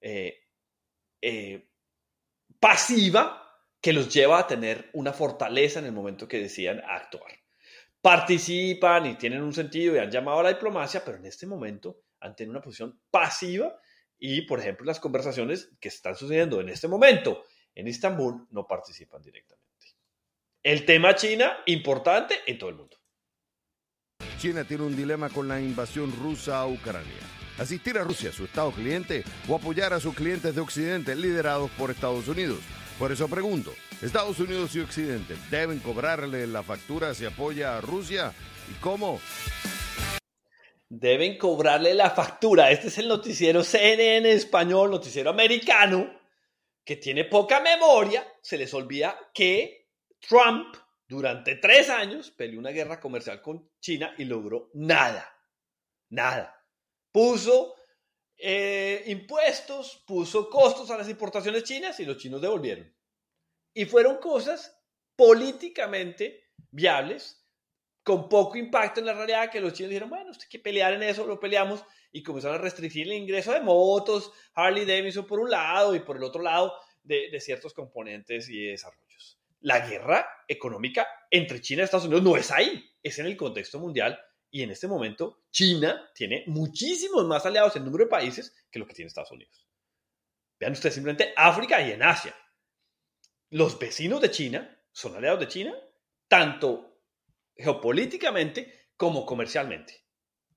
[0.00, 0.38] eh,
[1.20, 1.70] eh,
[2.58, 3.45] pasiva
[3.80, 7.32] que los lleva a tener una fortaleza en el momento que decían actuar.
[8.00, 12.02] Participan y tienen un sentido y han llamado a la diplomacia, pero en este momento
[12.20, 13.78] han tenido una posición pasiva
[14.18, 19.22] y, por ejemplo, las conversaciones que están sucediendo en este momento en Estambul no participan
[19.22, 19.66] directamente.
[20.62, 22.96] El tema China, importante en todo el mundo.
[24.38, 27.12] China tiene un dilema con la invasión rusa a Ucrania.
[27.58, 31.90] Asistir a Rusia, su Estado cliente, o apoyar a sus clientes de Occidente liderados por
[31.90, 32.60] Estados Unidos.
[32.98, 38.32] Por eso pregunto, ¿Estados Unidos y Occidente deben cobrarle la factura si apoya a Rusia?
[38.70, 39.20] ¿Y cómo?
[40.88, 42.70] Deben cobrarle la factura.
[42.70, 46.10] Este es el noticiero CNN español, noticiero americano,
[46.82, 48.26] que tiene poca memoria.
[48.40, 50.74] Se les olvida que Trump
[51.06, 55.36] durante tres años peleó una guerra comercial con China y logró nada.
[56.08, 56.64] Nada.
[57.12, 57.74] Puso
[58.38, 62.94] eh, impuestos, puso costos a las importaciones chinas y los chinos devolvieron.
[63.72, 64.78] Y fueron cosas
[65.16, 67.42] políticamente viables,
[68.02, 71.02] con poco impacto en la realidad, que los chinos dijeron, bueno, usted que pelear en
[71.02, 71.82] eso, lo peleamos,
[72.12, 76.16] y comenzaron a restringir el ingreso de motos, Harley Davidson por un lado y por
[76.16, 76.72] el otro lado
[77.02, 79.38] de, de ciertos componentes y desarrollos.
[79.60, 83.78] La guerra económica entre China y Estados Unidos no es ahí, es en el contexto
[83.78, 84.18] mundial
[84.50, 88.86] y en este momento China tiene muchísimos más aliados en número de países que lo
[88.86, 89.66] que tiene Estados Unidos.
[90.58, 92.34] Vean ustedes simplemente África y en Asia.
[93.50, 95.74] Los vecinos de China son aliados de China,
[96.28, 97.02] tanto
[97.54, 100.04] geopolíticamente como comercialmente.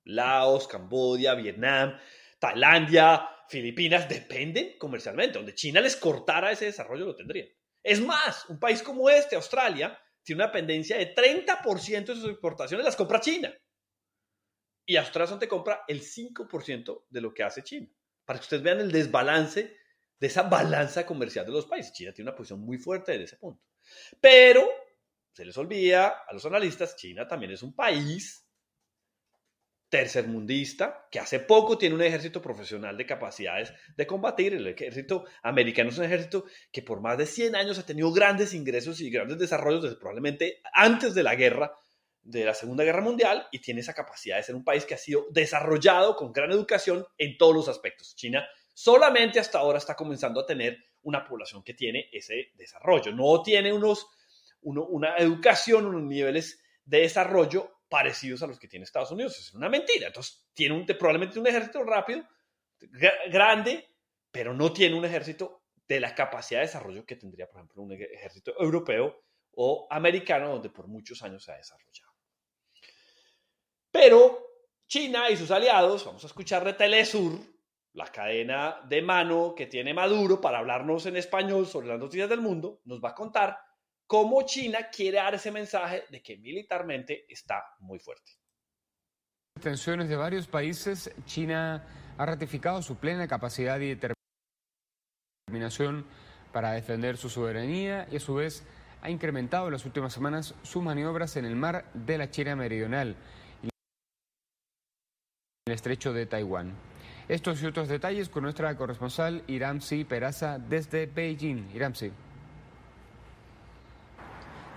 [0.06, 2.00] Laos, Camboya, Vietnam,
[2.40, 5.38] Tailandia, Filipinas dependen comercialmente.
[5.38, 7.48] Donde China les cortara ese desarrollo lo tendrían.
[7.84, 12.86] Es más, un país como este, Australia, tiene una dependencia de 30% de sus exportaciones
[12.86, 13.54] las compra China.
[14.90, 17.88] Y Australia te compra el 5% de lo que hace China.
[18.26, 19.78] Para que ustedes vean el desbalance
[20.20, 21.94] de esa balanza comercial de los países.
[21.94, 23.64] China tiene una posición muy fuerte en ese punto.
[24.20, 24.68] Pero
[25.32, 28.48] se les olvida a los analistas, China también es un país
[29.90, 34.56] tercermundista, que hace poco tiene un ejército profesional de capacidades de combatir.
[34.56, 38.56] El ejército americano es un ejército que por más de 100 años ha tenido grandes
[38.56, 41.76] ingresos y grandes desarrollos desde probablemente antes de la guerra,
[42.22, 44.98] de la Segunda Guerra Mundial, y tiene esa capacidad de ser un país que ha
[44.98, 48.16] sido desarrollado con gran educación en todos los aspectos.
[48.16, 53.12] China solamente hasta ahora está comenzando a tener una población que tiene ese desarrollo.
[53.12, 54.08] No tiene unos,
[54.62, 59.38] una educación, unos niveles de desarrollo parecidos a los que tiene Estados Unidos.
[59.38, 60.08] Es una mentira.
[60.08, 62.26] Entonces, tiene un, probablemente un ejército rápido,
[63.30, 63.86] grande,
[64.32, 67.92] pero no tiene un ejército de la capacidad de desarrollo que tendría, por ejemplo, un
[67.92, 69.24] ejército europeo
[69.56, 72.09] o americano, donde por muchos años se ha desarrollado.
[73.92, 74.50] Pero
[74.88, 77.40] China y sus aliados, vamos a escuchar de Telesur,
[77.94, 82.42] la cadena de mano que tiene Maduro para hablarnos en español sobre las noticias del
[82.42, 83.58] mundo, nos va a contar
[84.06, 88.32] cómo China quiere dar ese mensaje de que militarmente está muy fuerte.
[89.62, 91.86] Tensiones de varios países, China
[92.18, 93.96] ha ratificado su plena capacidad y
[95.48, 96.06] determinación
[96.52, 98.66] para defender su soberanía y a su vez
[99.02, 103.16] ha incrementado en las últimas semanas sus maniobras en el mar de la China Meridional
[105.70, 106.74] el estrecho de Taiwán.
[107.28, 111.70] Estos y otros detalles con nuestra corresponsal Iramsi Peraza desde Beijing.
[111.76, 112.12] Iramsi.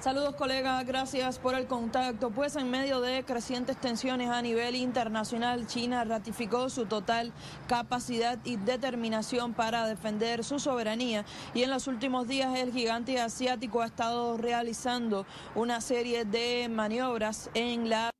[0.00, 2.30] Saludos colegas, gracias por el contacto.
[2.30, 7.32] Pues en medio de crecientes tensiones a nivel internacional, China ratificó su total
[7.68, 11.24] capacidad y determinación para defender su soberanía
[11.54, 15.24] y en los últimos días el gigante asiático ha estado realizando
[15.54, 18.10] una serie de maniobras en la...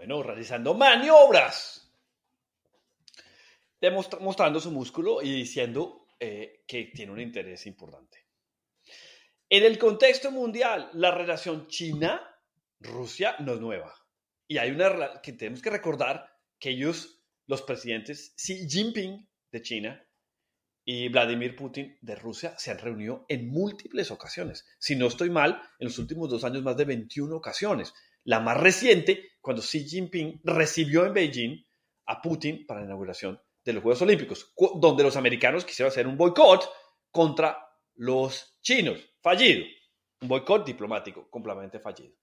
[0.00, 1.92] Bueno, realizando maniobras,
[4.18, 8.24] mostrando su músculo y diciendo eh, que tiene un interés importante.
[9.46, 13.94] En el contexto mundial, la relación China-Rusia no es nueva.
[14.48, 20.02] Y hay una que tenemos que recordar que ellos, los presidentes Xi Jinping de China
[20.82, 24.66] y Vladimir Putin de Rusia, se han reunido en múltiples ocasiones.
[24.78, 27.92] Si no estoy mal, en los últimos dos años más de 21 ocasiones.
[28.24, 31.66] La más reciente, cuando Xi Jinping recibió en Beijing
[32.06, 36.16] a Putin para la inauguración de los Juegos Olímpicos, donde los americanos quisieron hacer un
[36.16, 36.68] boicot
[37.10, 37.58] contra
[37.94, 39.64] los chinos fallido.
[40.22, 42.14] Un boicot diplomático completamente fallido.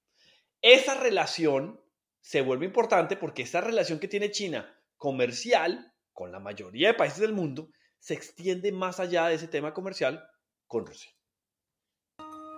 [0.61, 1.79] Esa relación
[2.21, 7.19] se vuelve importante porque esa relación que tiene China comercial con la mayoría de países
[7.19, 10.27] del mundo se extiende más allá de ese tema comercial
[10.65, 11.11] con Rusia.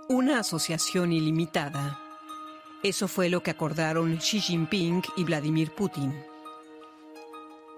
[0.10, 2.09] Una asociación ilimitada.
[2.82, 6.13] Eso fue lo que acordaron Xi Jinping y Vladimir Putin.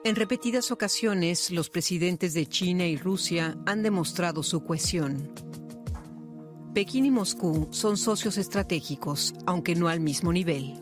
[0.04, 5.32] En repetidas ocasiones, los presidentes de China y Rusia han demostrado su cohesión.
[6.74, 10.80] Pekín y Moscú son socios estratégicos, aunque no al mismo nivel.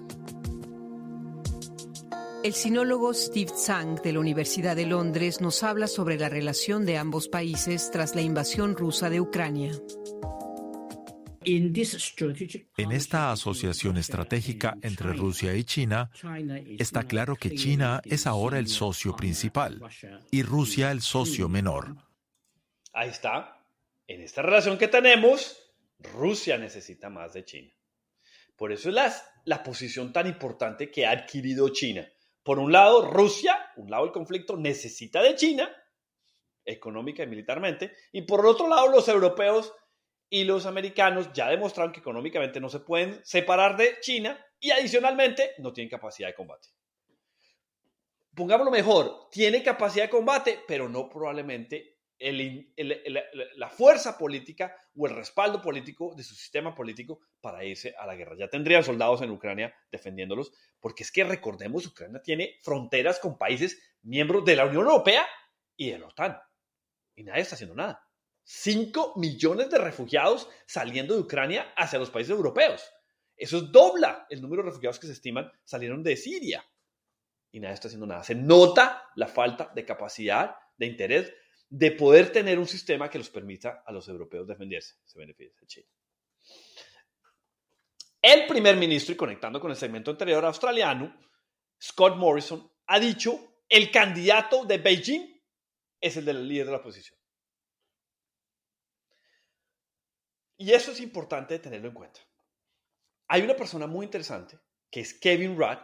[2.43, 6.97] El sinólogo Steve Tsang de la Universidad de Londres nos habla sobre la relación de
[6.97, 9.72] ambos países tras la invasión rusa de Ucrania.
[11.56, 16.12] En esta asociación estratégica entre Rusia y China,
[16.78, 19.82] está claro que China es ahora el socio principal
[20.32, 21.95] y Rusia el socio menor.
[22.93, 23.64] Ahí está.
[24.08, 25.58] En esta relación que tenemos,
[26.00, 27.72] Rusia necesita más de China.
[28.56, 29.14] Por eso es la,
[29.45, 32.08] la posición tan importante que ha adquirido China.
[32.43, 35.70] Por un lado, Rusia, un lado del conflicto, necesita de China,
[36.66, 39.74] económica y militarmente, y por otro lado, los europeos
[40.30, 45.52] y los americanos ya demostraron que económicamente no se pueden separar de China y adicionalmente
[45.58, 46.70] no tienen capacidad de combate.
[48.36, 55.62] pongámoslo mejor, tiene capacidad de combate, pero no probablemente la fuerza política o el respaldo
[55.62, 58.36] político de su sistema político para irse a la guerra.
[58.38, 63.82] Ya tendrían soldados en Ucrania defendiéndolos, porque es que recordemos, Ucrania tiene fronteras con países
[64.02, 65.26] miembros de la Unión Europea
[65.78, 66.38] y de la OTAN.
[67.16, 68.09] Y nadie está haciendo nada.
[68.52, 72.82] 5 millones de refugiados saliendo de Ucrania hacia los países europeos.
[73.38, 76.66] Eso es dobla el número de refugiados que se estiman salieron de Siria.
[77.52, 78.24] Y nadie está haciendo nada.
[78.24, 81.32] Se nota la falta de capacidad, de interés
[81.70, 84.95] de poder tener un sistema que los permita a los europeos defenderse.
[85.06, 85.88] Se beneficia China.
[88.20, 91.16] El primer ministro, y conectando con el segmento anterior australiano,
[91.80, 95.39] Scott Morrison, ha dicho, el candidato de Beijing
[96.02, 97.18] es el del líder de la oposición.
[100.62, 102.20] Y eso es importante tenerlo en cuenta.
[103.30, 104.60] Hay una persona muy interesante,
[104.91, 105.78] que es Kevin Rudd,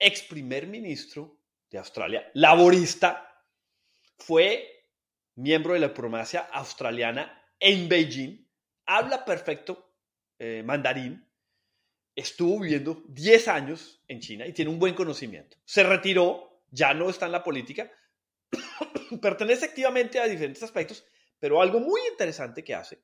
[0.00, 1.38] ex primer ministro
[1.70, 3.44] de Australia, laborista,
[4.18, 4.88] fue
[5.36, 8.44] miembro de la diplomacia australiana en Beijing,
[8.86, 9.94] habla perfecto
[10.40, 11.24] eh, mandarín,
[12.16, 15.56] estuvo viviendo 10 años en China y tiene un buen conocimiento.
[15.64, 17.92] Se retiró, ya no está en la política,
[19.22, 21.04] pertenece activamente a diferentes aspectos,
[21.38, 23.00] pero algo muy interesante que hace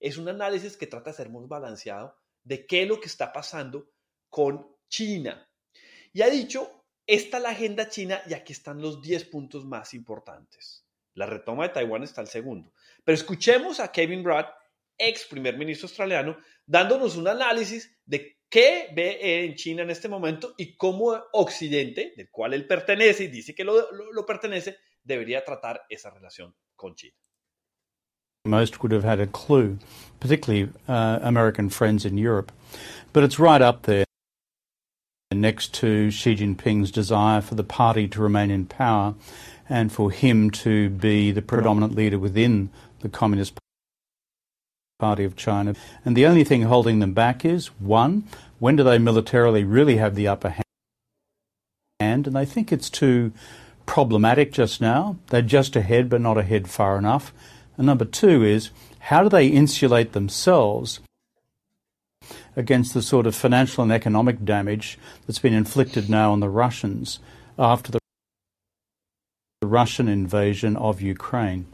[0.00, 3.32] es un análisis que trata de ser muy balanceado de qué es lo que está
[3.32, 3.90] pasando
[4.28, 5.48] con China.
[6.12, 9.94] Y ha dicho, esta es la agenda china y aquí están los 10 puntos más
[9.94, 10.86] importantes.
[11.14, 12.72] La retoma de Taiwán está al segundo.
[13.04, 14.46] Pero escuchemos a Kevin Rudd,
[14.98, 16.36] ex primer ministro australiano,
[16.66, 22.30] dándonos un análisis de qué ve en China en este momento y cómo Occidente, del
[22.30, 27.16] cual él pertenece y dice que lo pertenece, debería tratar esa relación con China.
[28.46, 29.78] Most would have had a clue,
[30.20, 32.52] particularly uh, American friends in Europe.
[33.12, 34.04] But it's right up there
[35.32, 39.14] next to Xi Jinping's desire for the party to remain in power
[39.68, 42.70] and for him to be the predominant leader within
[43.00, 43.58] the Communist
[44.98, 45.74] Party of China.
[46.04, 48.24] And the only thing holding them back is one,
[48.58, 50.50] when do they militarily really have the upper
[52.00, 52.26] hand?
[52.26, 53.32] And they think it's too
[53.84, 55.16] problematic just now.
[55.28, 57.32] They're just ahead, but not ahead far enough.
[57.76, 58.70] And number two is
[59.00, 61.00] how do they insulate themselves
[62.56, 67.20] against the sort of financial and economic damage that's been inflicted now on the Russians
[67.58, 67.98] after the
[69.62, 71.66] Russian invasion of Ukraine.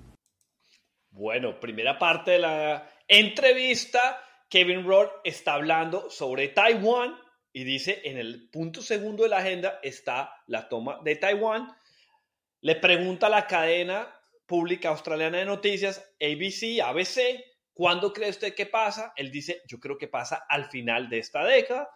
[1.10, 7.14] Bueno, primera parte de la entrevista, Kevin Roth está hablando sobre Taiwán
[7.52, 11.68] y dice en el punto segundo de la agenda está la toma de Taiwán.
[12.62, 14.08] Le pregunta a la cadena
[14.46, 19.12] pública australiana de noticias, ABC, ABC, ¿cuándo cree usted que pasa?
[19.16, 21.88] Él dice, yo creo que pasa al final de esta década,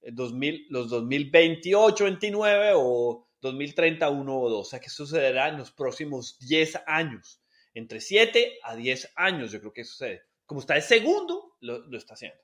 [0.00, 4.60] 2000, los 2028, 29 o 2031 o 2.
[4.60, 7.40] O sea que sucederá en los próximos 10 años.
[7.74, 10.22] Entre 7 a 10 años, yo creo que sucede.
[10.46, 12.38] Como está de segundo, lo, está haciendo.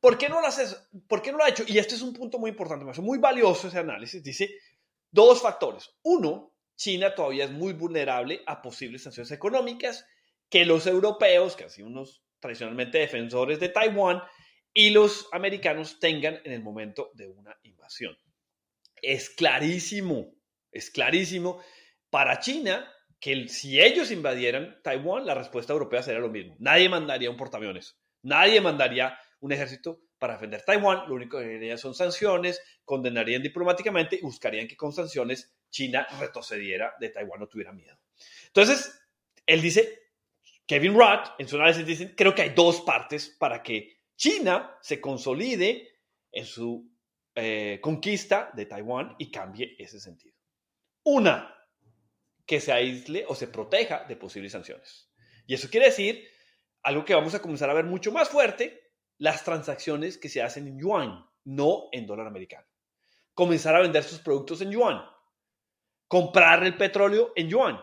[0.00, 0.64] ¿Por qué, no lo hace,
[1.06, 1.64] ¿Por qué no lo ha hecho?
[1.66, 4.22] Y este es un punto muy importante, muy valioso ese análisis.
[4.22, 4.50] Dice
[5.10, 5.90] dos factores.
[6.02, 6.49] Uno,
[6.80, 10.06] China todavía es muy vulnerable a posibles sanciones económicas
[10.48, 14.22] que los europeos, que han sido unos tradicionalmente defensores de Taiwán,
[14.72, 18.16] y los americanos tengan en el momento de una invasión
[19.02, 20.34] es clarísimo,
[20.72, 21.60] es clarísimo
[22.10, 26.56] para China que si ellos invadieran Taiwán, la respuesta europea sería lo mismo.
[26.58, 31.78] Nadie mandaría un portaaviones, nadie mandaría un ejército para defender Taiwán, lo único que harían
[31.78, 37.72] son sanciones, condenarían diplomáticamente y buscarían que con sanciones China retrocediera de Taiwán, no tuviera
[37.72, 37.98] miedo.
[38.46, 39.00] Entonces,
[39.46, 40.10] él dice,
[40.66, 45.00] Kevin Rudd, en su análisis dice, creo que hay dos partes para que China se
[45.00, 46.00] consolide
[46.30, 46.90] en su
[47.34, 50.36] eh, conquista de Taiwán y cambie ese sentido.
[51.04, 51.56] Una,
[52.50, 55.08] que se aísle o se proteja de posibles sanciones.
[55.46, 56.28] Y eso quiere decir
[56.82, 60.66] algo que vamos a comenzar a ver mucho más fuerte, las transacciones que se hacen
[60.66, 62.66] en yuan, no en dólar americano.
[63.34, 65.00] Comenzar a vender sus productos en yuan,
[66.10, 67.80] comprar el petróleo en yuan,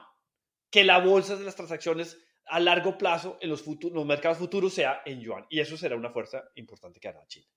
[0.69, 2.17] que la bolsa de las transacciones
[2.47, 5.45] a largo plazo en los, los mercados futuros sea en yuan.
[5.49, 7.47] Y eso será una fuerza importante que hará China.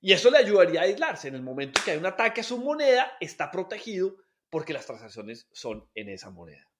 [0.00, 1.28] Y eso le ayudaría a aislarse.
[1.28, 4.16] En el momento que hay un ataque a su moneda, está protegido
[4.48, 6.70] porque las transacciones son en esa moneda.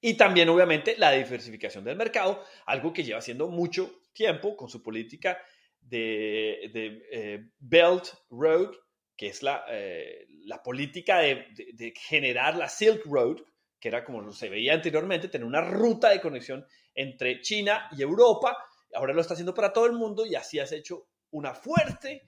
[0.00, 4.82] Y también, obviamente, la diversificación del mercado, algo que lleva haciendo mucho tiempo con su
[4.82, 5.40] política
[5.80, 6.72] de,
[7.12, 8.74] eh, Belt Road,
[9.16, 13.36] que es la, eh, la política de, de, generar la Silk Road,
[13.78, 18.56] que era como se veía anteriormente, tener una ruta de conexión entre China y Europa.
[18.94, 22.26] Ahora lo está haciendo para todo el mundo y así has hecho una fuerte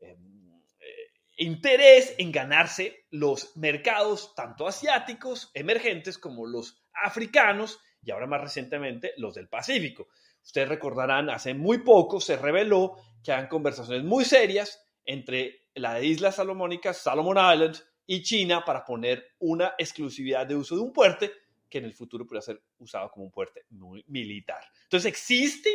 [0.00, 0.50] em,
[0.80, 8.40] eh, interés en ganarse los mercados tanto asiáticos, emergentes, como los africanos y ahora más
[8.40, 10.08] recientemente los del Pacífico.
[10.42, 16.32] Ustedes recordarán, hace muy poco se reveló que hay conversaciones muy serias entre la isla
[16.32, 21.30] salomónica, Salomon Islands, y China para poner una exclusividad de uso de un puente
[21.68, 24.62] que en el futuro pueda ser usado como un puente muy militar.
[24.84, 25.70] Entonces existe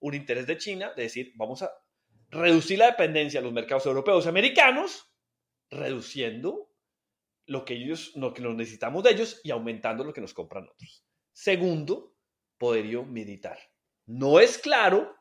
[0.00, 1.70] un interés de China de decir, vamos a
[2.30, 5.10] reducir la dependencia a los mercados europeos y americanos,
[5.70, 6.70] reduciendo
[7.46, 11.06] lo que ellos, lo que necesitamos de ellos y aumentando lo que nos compran otros.
[11.32, 12.14] Segundo,
[12.58, 13.58] poderío militar.
[14.04, 15.16] No es claro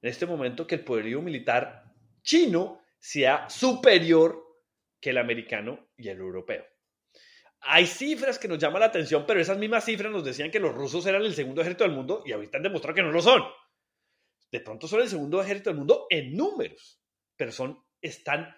[0.00, 4.44] en este momento que el poderío militar chino sea superior
[5.00, 6.64] que el americano y el europeo.
[7.60, 10.74] Hay cifras que nos llaman la atención, pero esas mismas cifras nos decían que los
[10.74, 13.42] rusos eran el segundo ejército del mundo y ahorita han demostrado que no lo son.
[14.50, 17.00] De pronto son el segundo ejército del mundo en números,
[17.36, 18.54] pero son, están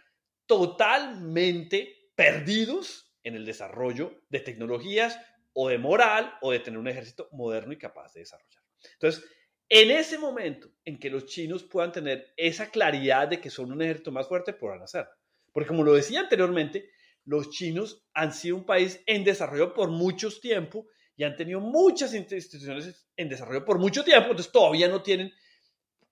[0.47, 5.19] totalmente perdidos en el desarrollo de tecnologías
[5.53, 8.63] o de moral o de tener un ejército moderno y capaz de desarrollar.
[8.95, 9.25] Entonces,
[9.71, 13.81] en ese momento en que los chinos puedan tener esa claridad de que son un
[13.81, 15.13] ejército más fuerte, podrán hacerlo.
[15.53, 16.91] Porque como lo decía anteriormente,
[17.25, 22.13] los chinos han sido un país en desarrollo por muchos tiempo y han tenido muchas
[22.15, 25.33] instituciones en desarrollo por mucho tiempo, entonces todavía no tienen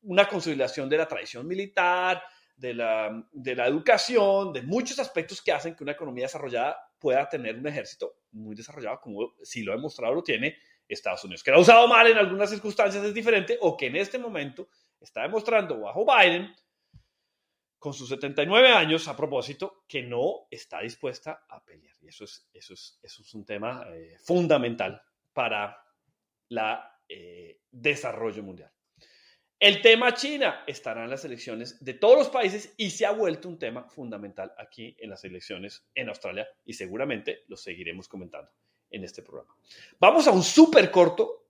[0.02, 2.22] una consolidación de la tradición militar,
[2.54, 7.28] de la, de la educación, de muchos aspectos que hacen que una economía desarrollada pueda
[7.28, 10.56] tener un ejército muy desarrollado, como si lo ha demostrado lo tiene
[10.88, 11.42] Estados Unidos.
[11.42, 14.68] Que lo ha usado mal en algunas circunstancias es diferente, o que en este momento
[15.00, 16.54] está demostrando bajo Biden
[17.78, 21.94] con sus 79 años, a propósito, que no está dispuesta a pelear.
[22.00, 25.00] Y eso es, eso es, eso es un tema eh, fundamental
[25.32, 25.84] para
[26.48, 26.58] el
[27.08, 28.72] eh, desarrollo mundial.
[29.60, 33.48] El tema China estará en las elecciones de todos los países y se ha vuelto
[33.48, 38.52] un tema fundamental aquí en las elecciones en Australia y seguramente lo seguiremos comentando
[38.90, 39.54] en este programa.
[39.98, 41.46] Vamos a un súper corto,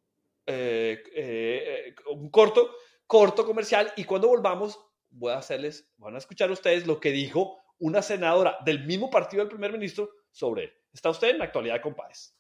[0.46, 2.70] eh, un corto,
[3.06, 4.78] corto comercial y cuando volvamos
[5.10, 9.42] voy a hacerles, van a escuchar ustedes lo que dijo una senadora del mismo partido
[9.42, 10.72] del primer ministro sobre él.
[10.92, 12.36] Está usted en la actualidad con.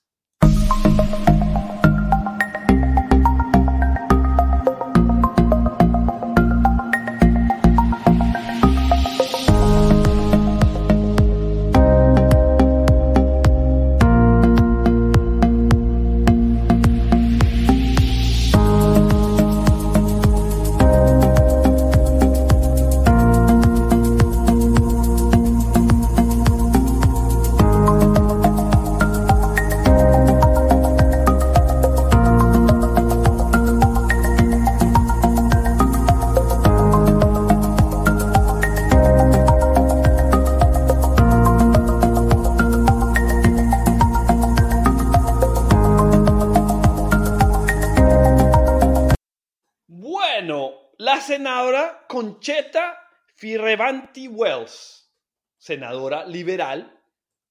[54.66, 57.00] Senadora liberal,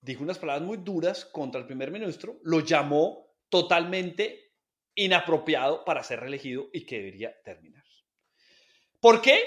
[0.02, 4.54] dijo unas palabras muy duras contra el primer ministro, lo llamó totalmente
[4.96, 7.84] inapropiado para ser reelegido y que debería terminar.
[9.00, 9.40] ¿Por qué?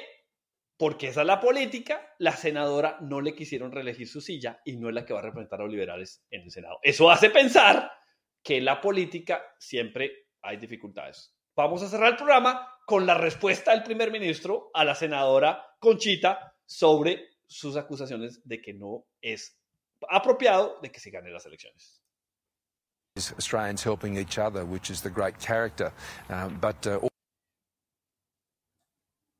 [0.76, 4.88] Porque esa es la política, la senadora no le quisieron reelegir su silla y no
[4.88, 6.78] es la que va a representar a los liberales en el Senado.
[6.82, 7.90] Eso hace pensar
[8.42, 11.34] que en la política siempre hay dificultades.
[11.54, 16.56] Vamos a cerrar el programa con la respuesta del primer ministro a la senadora Conchita
[16.64, 19.56] sobre sus acusaciones de que no es
[20.08, 22.00] apropiado de que se ganen las elecciones.
[23.36, 25.92] Australians helping each other, which is the great character.
[26.30, 27.00] Um, but uh,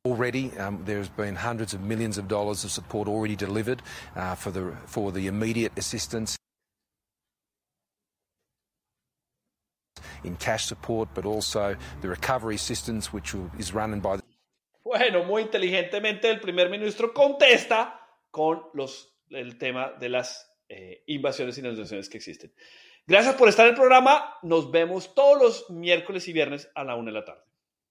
[0.05, 3.81] already um, there's been hundreds of millions of dollars of support already delivered
[4.17, 6.37] uh, for the for the immediate assistance.
[10.23, 14.19] in cash support, but also the recovery assistance, which is run by.
[14.85, 18.00] Bueno, muy inteligentemente el primer ministro contesta
[18.31, 22.53] con los, el tema de las eh, invasiones y negociaciones que existen.
[23.07, 24.37] Gracias por estar en el programa.
[24.43, 27.50] Nos vemos todos los miércoles y viernes a la una de la tarde.